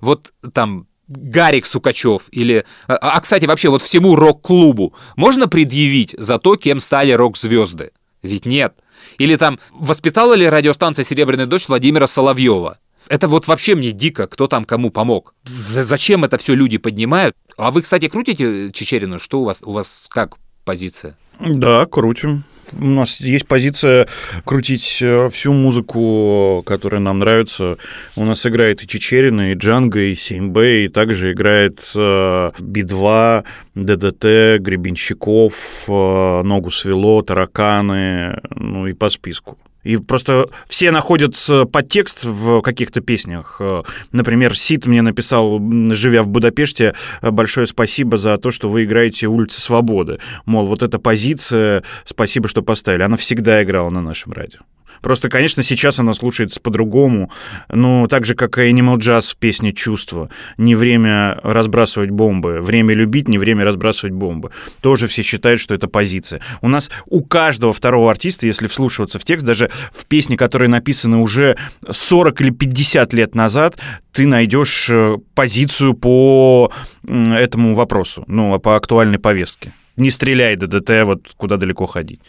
[0.00, 2.64] Вот там Гарик Сукачев или...
[2.86, 7.90] А, а, кстати, вообще вот всему рок-клубу можно предъявить за то, кем стали рок-звезды?
[8.22, 8.74] Ведь нет.
[9.18, 12.78] Или там, воспитала ли радиостанция «Серебряный дождь» Владимира Соловьева?
[13.08, 15.34] Это вот вообще мне дико, кто там кому помог.
[15.44, 17.36] Зачем это все люди поднимают?
[17.58, 19.18] А вы, кстати, крутите Чечерину?
[19.18, 21.16] Что у вас, у вас как позиция?
[21.40, 22.44] Да, крутим.
[22.72, 24.08] У нас есть позиция
[24.44, 27.76] крутить э, всю музыку, которая нам нравится.
[28.16, 33.44] У нас играет и Чечерина, и Джанго, и 7Б, и также играет э, Би-2,
[33.74, 35.54] ДДТ, Гребенщиков,
[35.86, 39.58] э, Ногу свело, Тараканы, ну и по списку.
[39.84, 43.56] И просто все находят э, подтекст в каких-то песнях.
[43.60, 43.82] Э,
[44.12, 45.60] Например, Сид мне написал,
[45.90, 50.18] живя в Будапеште, э, большое спасибо за то, что вы играете «Улица Свободы».
[50.46, 53.02] Мол, вот эта позиция, спасибо, что поставили.
[53.02, 54.60] Она всегда играла на нашем радио.
[55.04, 57.30] Просто, конечно, сейчас она слушается по-другому.
[57.68, 60.30] Ну, так же, как и Animal Jazz песня «Чувство».
[60.56, 62.62] Не время разбрасывать бомбы.
[62.62, 64.50] Время любить, не время разбрасывать бомбы.
[64.80, 66.40] Тоже все считают, что это позиция.
[66.62, 71.18] У нас у каждого второго артиста, если вслушиваться в текст, даже в песни, которые написаны
[71.18, 73.76] уже 40 или 50 лет назад,
[74.10, 76.72] ты найдешь э, позицию по
[77.06, 79.74] этому вопросу, ну, по актуальной повестке.
[79.98, 82.20] Не стреляй, ДДТ, вот куда далеко ходить.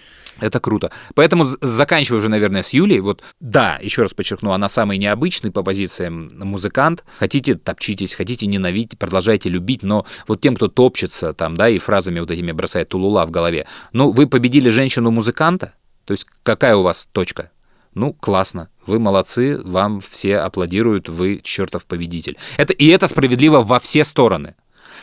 [0.42, 0.92] Это круто.
[1.14, 3.00] Поэтому заканчиваю уже, наверное, с Юлей.
[3.00, 7.04] Вот, да, еще раз подчеркну, она самый необычный по позициям музыкант.
[7.20, 12.20] Хотите, топчитесь, хотите, ненавидите, продолжайте любить, но вот тем, кто топчется там, да, и фразами
[12.20, 15.74] вот этими бросает тулула в голове, ну, вы победили женщину-музыканта,
[16.06, 17.52] то есть какая у вас точка?
[17.94, 22.38] Ну, классно, вы молодцы, вам все аплодируют, вы чертов победитель.
[22.58, 24.56] Это, и это справедливо во все стороны.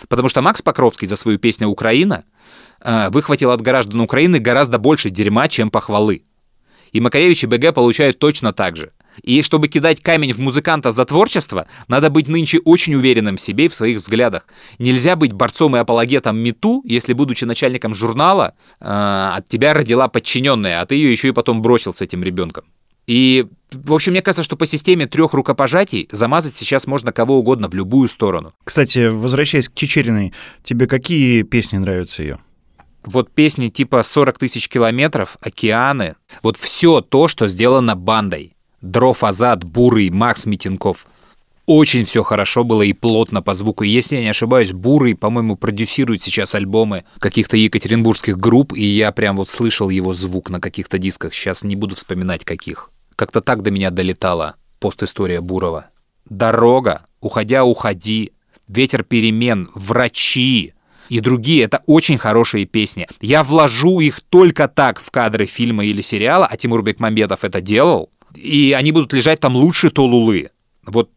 [0.09, 2.25] Потому что Макс Покровский за свою песню «Украина»
[2.85, 6.25] выхватил от граждан Украины гораздо больше дерьма, чем похвалы.
[6.93, 8.93] И Макаревич и БГ получают точно так же.
[9.23, 13.67] И чтобы кидать камень в музыканта за творчество, надо быть нынче очень уверенным в себе
[13.67, 14.47] и в своих взглядах.
[14.79, 20.81] Нельзя быть борцом и апологетом МИТУ, если, будучи начальником журнала, э, от тебя родила подчиненная,
[20.81, 22.65] а ты ее еще и потом бросил с этим ребенком.
[23.07, 27.69] И, в общем, мне кажется, что по системе трех рукопожатий замазать сейчас можно кого угодно
[27.69, 28.53] в любую сторону.
[28.65, 32.39] Кстати, возвращаясь к Чечериной, тебе какие песни нравятся ее?
[33.05, 38.55] Вот песни типа «40 тысяч километров», «Океаны», вот все то, что сделано бандой.
[38.81, 41.07] Дров Азат, Бурый, Макс Митинков.
[41.67, 43.85] Очень все хорошо было и плотно по звуку.
[43.85, 49.37] Если я не ошибаюсь, Бурый, по-моему, продюсирует сейчас альбомы каких-то екатеринбургских групп, и я прям
[49.37, 51.33] вот слышал его звук на каких-то дисках.
[51.33, 52.91] Сейчас не буду вспоминать каких.
[53.15, 55.87] Как-то так до меня долетала постистория Бурова.
[56.29, 58.33] Дорога, уходя, уходи,
[58.67, 60.75] ветер перемен, врачи
[61.13, 61.65] и другие.
[61.65, 63.07] Это очень хорошие песни.
[63.21, 68.09] Я вложу их только так в кадры фильма или сериала, а Тимур Бекмамбетов это делал.
[68.35, 70.49] И они будут лежать там лучше Толулы.
[70.87, 71.11] Вот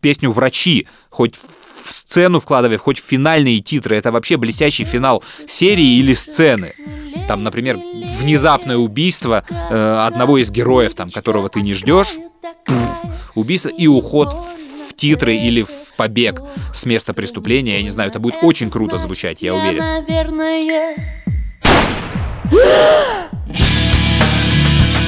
[0.00, 3.96] песню «Врачи» хоть в сцену вкладывай, хоть в финальные титры.
[3.96, 6.72] Это вообще блестящий финал серии или сцены.
[7.26, 7.76] Там, например,
[8.20, 12.14] внезапное убийство э, одного из героев, там, которого ты не ждешь,
[13.34, 14.59] убийство и уход в
[15.00, 16.42] титры или в побег
[16.74, 17.76] с места преступления.
[17.78, 19.80] Я не знаю, это будет очень круто звучать, я уверен.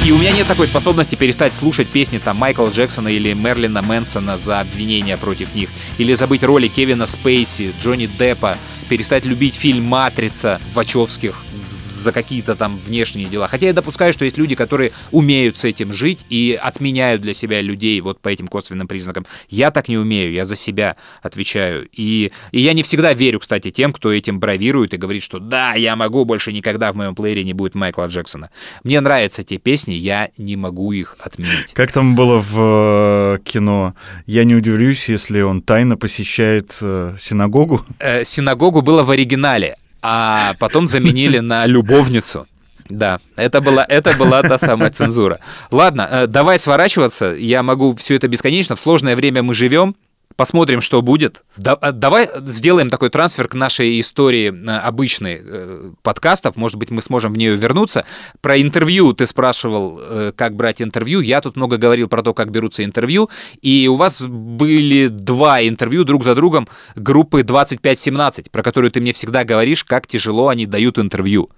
[0.04, 4.36] И у меня нет такой способности перестать слушать песни там Майкла Джексона или Мерлина Мэнсона
[4.36, 10.60] за обвинения против них, или забыть роли Кевина Спейси, Джонни Деппа, перестать любить фильм «Матрица»
[10.74, 13.48] Вачовских за какие-то там внешние дела.
[13.48, 17.62] Хотя я допускаю, что есть люди, которые умеют с этим жить и отменяют для себя
[17.62, 19.24] людей вот по этим косвенным признакам.
[19.48, 21.88] Я так не умею, я за себя отвечаю.
[21.92, 25.72] И, и я не всегда верю, кстати, тем, кто этим бравирует и говорит, что да,
[25.74, 28.50] я могу, больше никогда в моем плеере не будет Майкла Джексона.
[28.84, 31.72] Мне нравятся те песни, я не могу их отменить.
[31.74, 33.94] Как там было в э, кино?
[34.26, 37.84] Я не удивлюсь, если он тайно посещает э, синагогу.
[37.98, 42.46] Э, синагогу было в оригинале, а потом заменили на любовницу.
[42.88, 45.38] Да, это была, это была та самая цензура.
[45.70, 47.34] Ладно, давай сворачиваться.
[47.38, 48.76] Я могу все это бесконечно.
[48.76, 49.94] В сложное время мы живем.
[50.36, 51.42] Посмотрим, что будет.
[51.64, 56.56] Э, давай сделаем такой трансфер к нашей истории э, обычной э, подкастов.
[56.56, 58.04] Может быть, мы сможем в нее вернуться.
[58.40, 61.20] Про интервью ты спрашивал, э, как брать интервью.
[61.20, 63.28] Я тут много говорил про то, как берутся интервью.
[63.60, 69.12] И у вас были два интервью друг за другом группы 2517, про которую ты мне
[69.12, 71.50] всегда говоришь, как тяжело они дают интервью.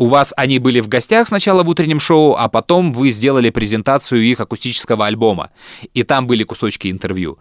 [0.00, 4.22] У вас они были в гостях сначала в утреннем шоу, а потом вы сделали презентацию
[4.22, 5.50] их акустического альбома.
[5.92, 7.38] И там были кусочки интервью.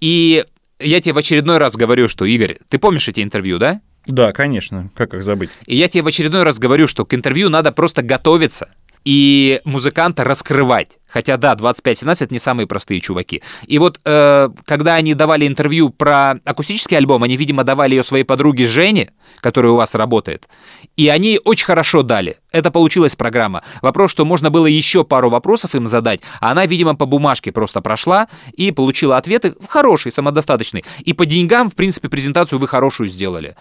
[0.00, 0.44] И
[0.78, 3.80] я тебе в очередной раз говорю, что, Игорь, ты помнишь эти интервью, да?
[4.06, 5.50] Да, конечно, как их забыть.
[5.66, 8.74] И я тебе в очередной раз говорю, что к интервью надо просто готовиться
[9.04, 10.98] и музыканта раскрывать.
[11.08, 13.42] Хотя да, 25-17 это не самые простые чуваки.
[13.66, 18.24] И вот э, когда они давали интервью про акустический альбом, они, видимо, давали ее своей
[18.24, 20.48] подруге Жене, которая у вас работает.
[20.96, 22.36] И они очень хорошо дали.
[22.52, 23.62] Это получилась программа.
[23.82, 27.80] Вопрос, что можно было еще пару вопросов им задать, а она, видимо, по бумажке просто
[27.80, 30.84] прошла и получила ответы хорошие, самодостаточные.
[31.00, 33.56] И по деньгам, в принципе, презентацию вы хорошую сделали.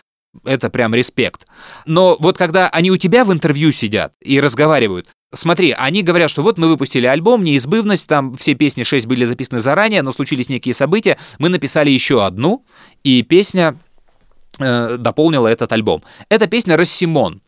[0.46, 1.48] Это прям респект.
[1.86, 6.42] Но вот когда они у тебя в интервью сидят и разговаривают, смотри, они говорят, что
[6.42, 10.74] вот мы выпустили альбом «Неизбывность», там все песни 6 были записаны заранее, но случились некие
[10.74, 12.66] события, мы написали еще одну,
[13.04, 13.78] и песня
[14.60, 16.04] э, дополнила этот альбом.
[16.30, 17.42] Это песня «Рассимон».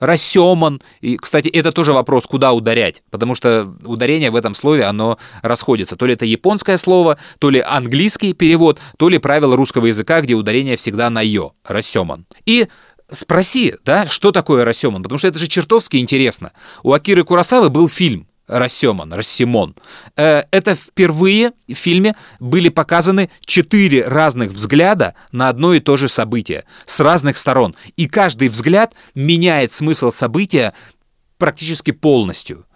[0.00, 0.82] Рассеман.
[1.00, 5.96] И, кстати, это тоже вопрос, куда ударять, потому что ударение в этом слове, оно расходится.
[5.96, 10.34] То ли это японское слово, то ли английский перевод, то ли правило русского языка, где
[10.34, 11.52] ударение всегда на «ё».
[11.64, 12.26] Рассеман.
[12.44, 12.66] И
[13.08, 16.52] спроси, да, что такое Рассеман, потому что это же чертовски интересно.
[16.82, 19.74] У Акиры Курасавы был фильм Рассемон, Рассимон.
[20.16, 26.08] Э, Это впервые в фильме были показаны четыре разных взгляда на одно и то же
[26.08, 27.74] событие с разных сторон.
[27.96, 30.74] И каждый взгляд меняет смысл события
[31.38, 32.66] практически полностью.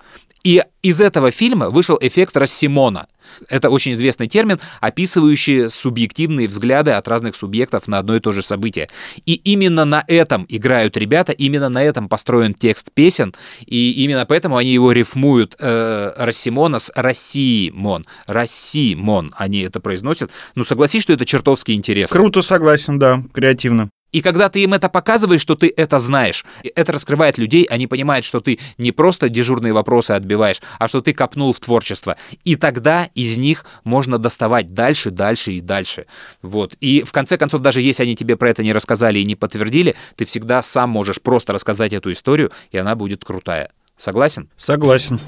[0.42, 3.08] И из этого фильма вышел эффект Рассимона.
[3.48, 8.42] Это очень известный термин, описывающий субъективные взгляды от разных субъектов на одно и то же
[8.42, 8.88] событие.
[9.26, 13.34] И именно на этом играют ребята, именно на этом построен текст песен,
[13.66, 18.04] и именно поэтому они его рифмуют э, Рассимона с Рассимон.
[18.26, 20.30] Рассимон они это произносят.
[20.54, 22.18] Ну, согласись, что это чертовски интересно.
[22.18, 23.90] Круто, согласен, да, креативно.
[24.12, 26.44] И когда ты им это показываешь, что ты это знаешь,
[26.74, 31.12] это раскрывает людей, они понимают, что ты не просто дежурные вопросы отбиваешь, а что ты
[31.12, 32.16] копнул в творчество.
[32.44, 36.06] И тогда из них можно доставать дальше, дальше и дальше.
[36.42, 36.74] Вот.
[36.80, 39.94] И в конце концов, даже если они тебе про это не рассказали и не подтвердили,
[40.16, 43.70] ты всегда сам можешь просто рассказать эту историю, и она будет крутая.
[43.96, 44.48] Согласен?
[44.56, 45.20] Согласен.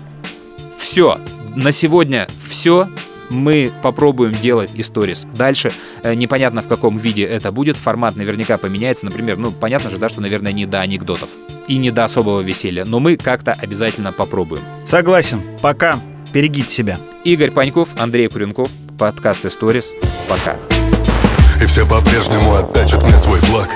[0.79, 1.19] Все.
[1.57, 2.89] На сегодня все.
[3.31, 5.73] Мы попробуем делать историс дальше.
[6.03, 7.77] Э, Непонятно, в каком виде это будет.
[7.77, 9.07] Формат наверняка поменяется.
[9.07, 11.31] Например, ну, понятно же, да, что, наверное, не до анекдотов
[11.69, 12.85] и не до особого веселья.
[12.85, 14.63] Но мы как-то обязательно попробуем.
[14.85, 15.41] Согласен.
[15.63, 16.01] Пока.
[16.33, 16.99] Берегите себя.
[17.25, 19.95] Игорь Паньков, Андрей Куренков, подкаст «Историс».
[20.29, 20.57] Пока.
[21.61, 23.69] И все по-прежнему оттачат мне свой флаг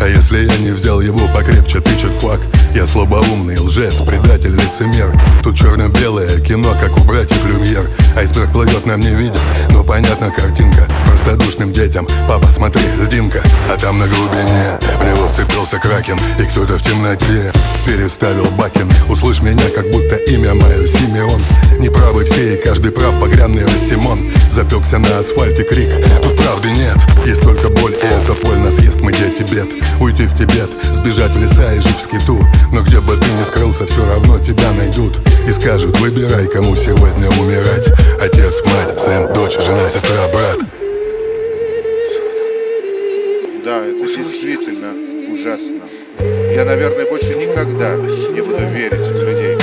[0.00, 2.40] А если я не взял его покрепче, тычет флаг
[2.74, 5.12] Я слабоумный лжец, предатель, лицемер.
[5.42, 7.90] Тут черно-белое кино, как у братьев Люмьер.
[8.16, 9.40] Айсберг плывет нам не видим,
[9.70, 10.88] но понятна картинка.
[11.06, 13.42] Простодушным детям, папа, смотри, льдинка.
[13.70, 17.52] А там на глубине в него вцепился кракен И кто-то в темноте
[17.84, 18.90] переставил бакен.
[19.08, 21.40] Услышь меня, как будто имя мое Симеон.
[21.78, 24.30] Неправы все и каждый прав, погрянный Рассимон.
[24.50, 25.88] Запекся на асфальте крик,
[26.22, 26.96] тут правды нет.
[27.26, 29.68] Есть только боль, и эта боль нас ест, мы дети бед
[30.00, 32.46] Уйти в Тибет, сбежать в леса и жить в скиту.
[32.72, 35.18] Но где бы ты ни скрылся, все равно тебя найдут.
[35.48, 37.86] И скажут, выбирай, кому сегодня умирать.
[38.20, 40.89] Отец, мать, сын, дочь, жена, сестра, брат
[43.64, 44.88] Да, это действительно
[45.30, 45.82] ужасно.
[46.54, 49.58] Я, наверное, больше никогда не буду верить в людей.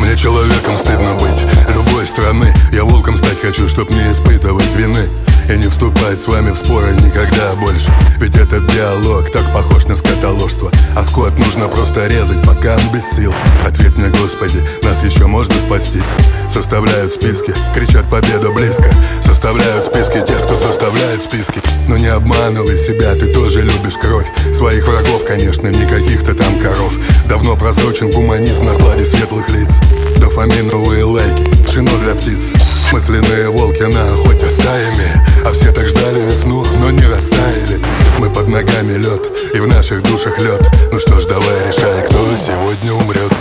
[0.00, 1.40] Мне человеком стыдно быть
[1.72, 5.08] любой страны Я волком стать хочу, чтоб не испытывать вины
[5.48, 7.90] И не вступать с вами в споры никогда больше.
[8.18, 10.70] Ведь этот диалог так похож на скотоложство.
[10.94, 13.32] А скот нужно просто резать, пока он без сил.
[13.66, 16.02] Ответь мне, Господи, нас еще можно спасти?
[16.50, 18.90] Составляют списки, кричат победа близко!
[19.22, 21.62] Составляют списки тех, кто составляет списки.
[21.88, 24.26] Но не обманывай себя, ты тоже любишь кровь.
[24.54, 26.98] Своих врагов, конечно, не каких-то там коров.
[27.26, 29.80] Давно просрочен гуманизм на складе светлых лиц
[30.20, 32.52] Дофаминовые лайки, пшено для птиц.
[32.92, 35.08] Мысленные волки на охоте стаями.
[35.44, 37.80] А все так ждали весну, но не растаяли.
[38.18, 39.22] Мы под ногами лед,
[39.54, 40.60] и в наших душах лед.
[40.92, 43.32] Ну что ж, давай решай, кто сегодня умрет.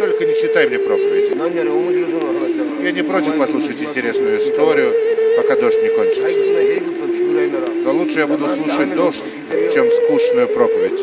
[0.00, 1.32] Только не читай мне проповеди.
[2.82, 4.92] Я не против послушать интересную историю,
[5.36, 6.28] пока дождь не кончится.
[7.84, 9.24] Но лучше я буду слушать дождь,
[9.72, 11.00] чем скучную проповедь.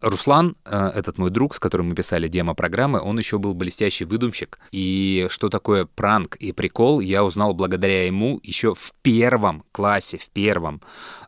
[0.00, 4.60] Руслан, э, этот мой друг, с которым мы писали демо-программы, он еще был блестящий выдумщик.
[4.70, 10.30] И что такое пранк и прикол, я узнал благодаря ему еще в первом классе, в
[10.30, 10.80] первом.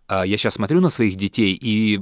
[0.07, 2.01] А Я сейчас смотрю на своих детей, и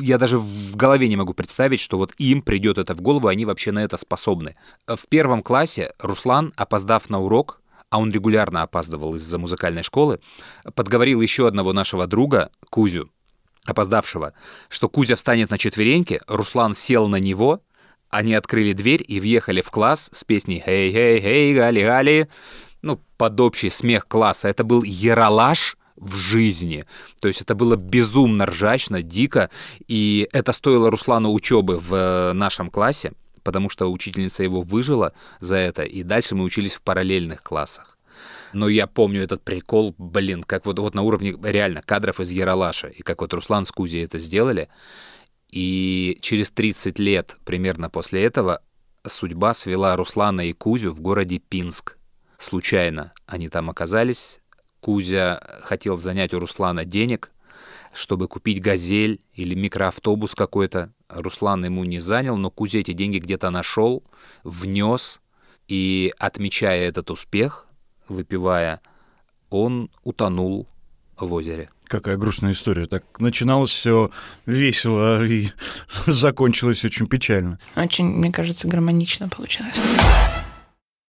[0.00, 3.44] я даже в голове не могу представить, что вот им придет это в голову, они
[3.44, 4.54] вообще на это способны.
[4.86, 7.60] В первом классе Руслан, опоздав на урок,
[7.90, 10.20] а он регулярно опаздывал из-за музыкальной школы,
[10.74, 13.10] подговорил еще одного нашего друга, Кузю,
[13.66, 14.34] опоздавшего,
[14.68, 17.60] что Кузя встанет на четвереньки, Руслан сел на него,
[18.10, 22.28] они открыли дверь и въехали в класс с песней «Хей, хей, хей, гали, гали».
[22.82, 24.48] ну, под общий смех класса.
[24.48, 26.84] Это был яролаж в жизни.
[27.20, 29.50] То есть это было безумно ржачно, дико,
[29.88, 33.12] и это стоило Руслану учебы в э, нашем классе,
[33.42, 37.93] потому что учительница его выжила за это, и дальше мы учились в параллельных классах.
[38.54, 42.88] Но я помню этот прикол, блин, как вот, вот на уровне реально кадров из Яралаша,
[42.88, 44.68] и как вот Руслан с Кузей это сделали.
[45.50, 48.62] И через 30 лет примерно после этого
[49.06, 51.98] судьба свела Руслана и Кузю в городе Пинск.
[52.38, 54.40] Случайно они там оказались.
[54.80, 57.32] Кузя хотел занять у Руслана денег,
[57.92, 60.92] чтобы купить «Газель» или микроавтобус какой-то.
[61.08, 64.04] Руслан ему не занял, но Кузя эти деньги где-то нашел,
[64.42, 65.20] внес,
[65.68, 67.63] и, отмечая этот успех,
[68.08, 68.80] выпивая,
[69.50, 70.68] он утонул
[71.16, 71.68] в озере.
[71.84, 72.86] Какая грустная история.
[72.86, 74.10] Так начиналось все
[74.46, 75.48] весело и
[76.06, 77.58] закончилось очень печально.
[77.76, 79.74] Очень, мне кажется, гармонично получилось.